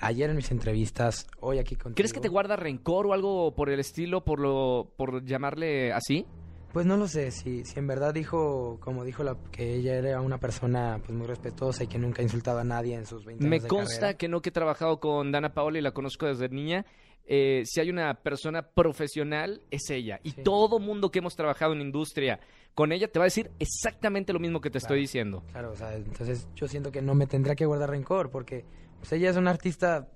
Ayer 0.00 0.30
en 0.30 0.36
mis 0.36 0.50
entrevistas, 0.52 1.26
hoy 1.40 1.58
aquí 1.58 1.74
contigo. 1.74 1.96
¿Crees 1.96 2.12
que 2.12 2.20
te 2.20 2.28
guarda 2.28 2.54
rencor 2.56 3.06
o 3.06 3.12
algo 3.12 3.54
por 3.54 3.68
el 3.68 3.80
estilo, 3.80 4.24
por 4.24 4.38
lo, 4.38 4.92
por 4.96 5.24
llamarle 5.24 5.92
así? 5.92 6.24
Pues 6.72 6.86
no 6.86 6.96
lo 6.96 7.08
sé, 7.08 7.30
si, 7.30 7.64
si 7.64 7.78
en 7.78 7.86
verdad 7.86 8.12
dijo, 8.14 8.78
como 8.80 9.02
dijo 9.04 9.24
la, 9.24 9.36
que 9.50 9.74
ella 9.74 9.94
era 9.96 10.20
una 10.20 10.38
persona 10.38 11.00
pues 11.04 11.16
muy 11.16 11.26
respetuosa 11.26 11.82
y 11.82 11.86
que 11.88 11.98
nunca 11.98 12.20
ha 12.20 12.22
insultado 12.22 12.58
a 12.58 12.64
nadie 12.64 12.94
en 12.94 13.06
sus 13.06 13.24
20 13.24 13.42
Me 13.48 13.56
años 13.56 13.62
de 13.64 13.68
consta 13.68 14.00
carrera. 14.00 14.18
que 14.18 14.28
no 14.28 14.40
que 14.42 14.50
he 14.50 14.52
trabajado 14.52 15.00
con 15.00 15.32
Dana 15.32 15.54
Paola 15.54 15.78
y 15.78 15.82
la 15.82 15.92
conozco 15.92 16.26
desde 16.26 16.48
niña. 16.48 16.84
eh, 17.30 17.62
si 17.66 17.78
hay 17.80 17.90
una 17.90 18.14
persona 18.22 18.62
profesional, 18.70 19.60
es 19.70 19.90
ella. 19.90 20.18
Y 20.22 20.30
Sí. 20.30 20.42
todo 20.42 20.78
mundo 20.78 21.10
que 21.10 21.18
hemos 21.18 21.36
trabajado 21.36 21.74
en 21.74 21.82
industria 21.82 22.40
con 22.74 22.90
ella 22.90 23.08
te 23.08 23.18
va 23.18 23.24
a 23.24 23.26
decir 23.26 23.50
exactamente 23.58 24.32
lo 24.32 24.38
mismo 24.38 24.62
que 24.62 24.70
te 24.70 24.78
estoy 24.78 25.00
diciendo. 25.00 25.42
Claro, 25.52 25.72
o 25.72 25.76
sea, 25.76 25.94
entonces 25.94 26.48
yo 26.54 26.68
siento 26.68 26.90
que 26.90 27.02
no 27.02 27.14
me 27.14 27.26
tendría 27.26 27.54
que 27.54 27.66
guardar 27.66 27.90
rencor 27.90 28.30
porque 28.30 28.64
pues, 28.98 29.12
ella 29.12 29.30
es 29.30 29.36
una 29.36 29.50
artista 29.50 30.08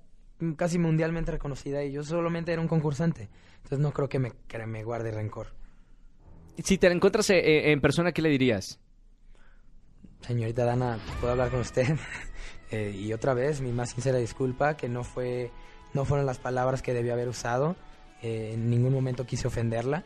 casi 0.57 0.79
mundialmente 0.79 1.33
reconocida 1.33 1.85
y 1.85 1.93
yo 1.93 2.03
solamente 2.03 2.53
era 2.53 2.61
un 2.61 2.69
concursante. 2.69 3.29
Entonces 3.57 3.79
no 3.79 3.93
creo 3.93 4.09
que 4.09 4.19
me, 4.19 4.33
que 4.49 4.65
me 4.67 4.85
guarde 4.85 5.11
rencor. 5.11 5.49
Si 6.62 6.79
te 6.79 6.89
la 6.89 6.95
encuentras 6.95 7.31
eh, 7.31 7.39
eh, 7.39 7.73
en 7.73 7.81
persona, 7.81 8.12
¿qué 8.12 8.23
le 8.23 8.29
dirías? 8.29 8.79
Señorita 10.21 10.65
Dana, 10.65 10.99
¿puedo 11.21 11.33
hablar 11.33 11.51
con 11.51 11.61
usted? 11.61 11.87
Eh, 12.75 12.91
y 12.99 13.12
otra 13.12 13.35
vez, 13.35 13.61
mi 13.61 13.71
más 13.71 13.91
sincera 13.91 14.17
disculpa, 14.17 14.79
que 14.79 14.89
no 14.89 15.05
fue, 15.05 15.51
no 15.93 16.07
fueron 16.07 16.25
las 16.25 16.39
palabras 16.39 16.81
que 16.81 16.95
debí 16.95 17.11
haber 17.11 17.29
usado. 17.29 17.77
Eh, 18.23 18.53
en 18.55 18.71
ningún 18.71 18.95
momento 18.95 19.27
quise 19.27 19.47
ofenderla 19.47 20.05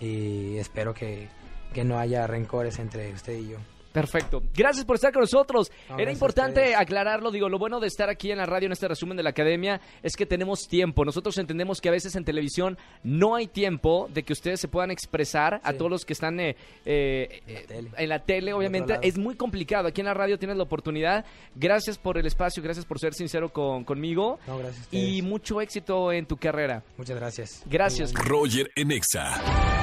y 0.00 0.56
espero 0.56 0.94
que, 0.94 1.28
que 1.72 1.84
no 1.84 1.96
haya 1.96 2.26
rencores 2.26 2.80
entre 2.80 3.12
usted 3.12 3.38
y 3.38 3.50
yo. 3.50 3.58
Perfecto. 3.92 4.42
Gracias 4.54 4.84
por 4.84 4.96
estar 4.96 5.12
con 5.12 5.22
nosotros. 5.22 5.70
No, 5.88 5.98
Era 5.98 6.12
importante 6.12 6.74
aclararlo. 6.74 7.30
Digo, 7.30 7.48
lo 7.48 7.58
bueno 7.58 7.80
de 7.80 7.86
estar 7.86 8.08
aquí 8.10 8.30
en 8.30 8.38
la 8.38 8.46
radio 8.46 8.66
en 8.66 8.72
este 8.72 8.88
resumen 8.88 9.16
de 9.16 9.22
la 9.22 9.30
academia 9.30 9.80
es 10.02 10.16
que 10.16 10.26
tenemos 10.26 10.68
tiempo. 10.68 11.04
Nosotros 11.04 11.36
entendemos 11.38 11.80
que 11.80 11.88
a 11.88 11.92
veces 11.92 12.14
en 12.16 12.24
televisión 12.24 12.78
no 13.02 13.34
hay 13.34 13.46
tiempo 13.46 14.08
de 14.12 14.22
que 14.22 14.32
ustedes 14.32 14.60
se 14.60 14.68
puedan 14.68 14.90
expresar 14.90 15.60
a 15.62 15.72
todos 15.72 15.90
los 15.90 16.04
que 16.04 16.12
están 16.12 16.38
eh, 16.40 16.56
eh, 16.84 17.40
En 17.46 17.54
la 17.54 17.60
eh, 17.60 17.64
tele. 17.66 17.90
en 17.96 18.08
la 18.08 18.18
tele, 18.24 18.52
obviamente. 18.52 18.98
Es 19.02 19.18
muy 19.18 19.34
complicado. 19.36 19.88
Aquí 19.88 20.00
en 20.00 20.06
la 20.06 20.14
radio 20.14 20.38
tienes 20.38 20.56
la 20.56 20.64
oportunidad. 20.64 21.24
Gracias 21.54 21.98
por 21.98 22.18
el 22.18 22.26
espacio, 22.26 22.62
gracias 22.62 22.84
por 22.84 22.98
ser 22.98 23.14
sincero 23.14 23.52
con, 23.52 23.84
conmigo. 23.84 24.38
No, 24.46 24.58
gracias 24.58 24.86
a. 24.86 24.96
Y 24.96 25.22
mucho 25.22 25.60
éxito 25.60 26.12
en 26.12 26.26
tu 26.26 26.36
carrera. 26.36 26.82
Muchas 26.96 27.16
gracias. 27.16 27.62
Gracias. 27.66 28.12
Roger 28.14 28.70
en 28.76 28.92
Exa. 28.92 29.77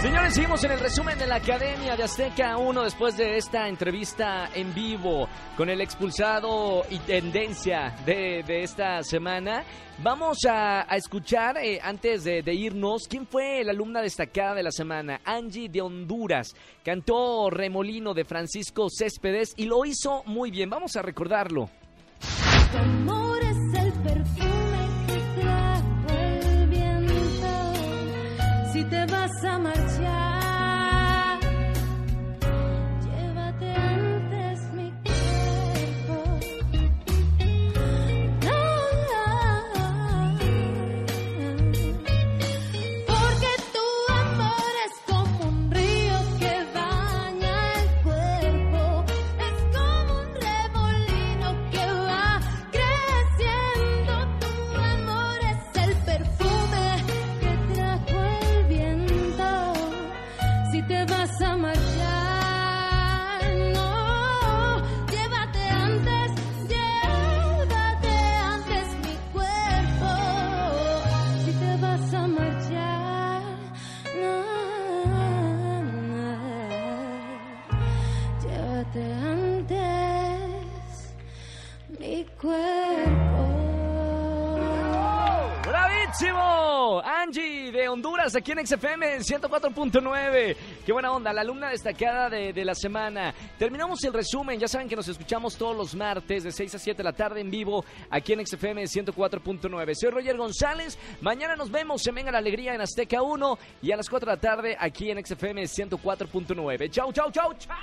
Señores, 0.00 0.34
seguimos 0.34 0.62
en 0.62 0.72
el 0.72 0.80
resumen 0.80 1.18
de 1.18 1.26
la 1.26 1.36
Academia 1.36 1.96
de 1.96 2.02
Azteca 2.02 2.58
1 2.58 2.84
después 2.84 3.16
de 3.16 3.38
esta 3.38 3.66
entrevista 3.66 4.50
en 4.54 4.74
vivo 4.74 5.26
con 5.56 5.70
el 5.70 5.80
expulsado 5.80 6.84
y 6.90 6.98
tendencia 6.98 7.94
de, 8.04 8.44
de 8.46 8.62
esta 8.62 9.02
semana. 9.02 9.64
Vamos 9.98 10.38
a, 10.48 10.82
escuchar, 10.94 11.56
eh, 11.56 11.80
antes 11.82 12.22
de, 12.24 12.42
de 12.42 12.54
irnos, 12.54 13.08
quién 13.08 13.26
fue 13.26 13.64
la 13.64 13.72
alumna 13.72 14.02
destacada 14.02 14.54
de 14.54 14.62
la 14.62 14.70
semana. 14.70 15.20
Angie 15.24 15.70
de 15.70 15.80
Honduras. 15.80 16.54
Cantó 16.84 17.48
Remolino 17.48 18.12
de 18.12 18.26
Francisco 18.26 18.88
Céspedes 18.90 19.54
y 19.56 19.64
lo 19.64 19.84
hizo 19.86 20.22
muy 20.26 20.50
bien. 20.50 20.68
Vamos 20.68 20.94
a 20.96 21.02
recordarlo. 21.02 21.70
Te 28.90 29.06
vas 29.06 29.44
a 29.44 29.58
marchar, 29.58 30.25
aquí 88.34 88.52
en 88.52 88.66
XFM 88.66 89.18
104.9. 89.18 90.56
Qué 90.86 90.92
buena 90.92 91.10
onda, 91.10 91.32
la 91.32 91.40
alumna 91.40 91.70
destacada 91.70 92.30
de, 92.30 92.52
de 92.52 92.64
la 92.64 92.72
semana. 92.72 93.34
Terminamos 93.58 94.04
el 94.04 94.12
resumen. 94.12 94.60
Ya 94.60 94.68
saben 94.68 94.88
que 94.88 94.94
nos 94.94 95.08
escuchamos 95.08 95.56
todos 95.56 95.76
los 95.76 95.96
martes 95.96 96.44
de 96.44 96.52
6 96.52 96.76
a 96.76 96.78
7 96.78 96.98
de 96.98 97.02
la 97.02 97.12
tarde 97.12 97.40
en 97.40 97.50
vivo 97.50 97.84
aquí 98.08 98.34
en 98.34 98.46
XFM 98.46 98.84
104.9. 98.84 99.94
Soy 99.96 100.10
Roger 100.10 100.36
González. 100.36 100.96
Mañana 101.22 101.56
nos 101.56 101.72
vemos 101.72 102.06
en 102.06 102.14
Venga 102.14 102.30
la 102.30 102.38
Alegría 102.38 102.72
en 102.72 102.80
Azteca 102.80 103.20
1 103.20 103.58
y 103.82 103.90
a 103.90 103.96
las 103.96 104.08
4 104.08 104.30
de 104.30 104.36
la 104.36 104.40
tarde 104.40 104.76
aquí 104.78 105.10
en 105.10 105.26
XFM 105.26 105.64
104.9. 105.64 106.88
Chau, 106.88 107.12
chau, 107.12 107.32
chau, 107.32 107.52
chau. 107.54 107.76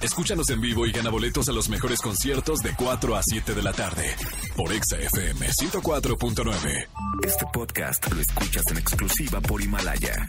Escúchanos 0.00 0.50
en 0.50 0.60
vivo 0.60 0.86
y 0.86 0.92
gana 0.92 1.10
boletos 1.10 1.48
a 1.48 1.52
los 1.52 1.68
mejores 1.68 2.00
conciertos 2.00 2.60
de 2.60 2.76
4 2.76 3.16
a 3.16 3.22
7 3.24 3.54
de 3.54 3.62
la 3.62 3.72
tarde 3.72 4.14
por 4.56 4.72
Exa 4.72 4.98
FM 4.98 5.48
104.9. 5.48 6.88
Este 7.26 7.44
podcast 7.52 8.12
lo 8.12 8.20
escuchas 8.20 8.62
en 8.70 8.78
exclusiva 8.78 9.40
por 9.40 9.60
Himalaya. 9.60 10.28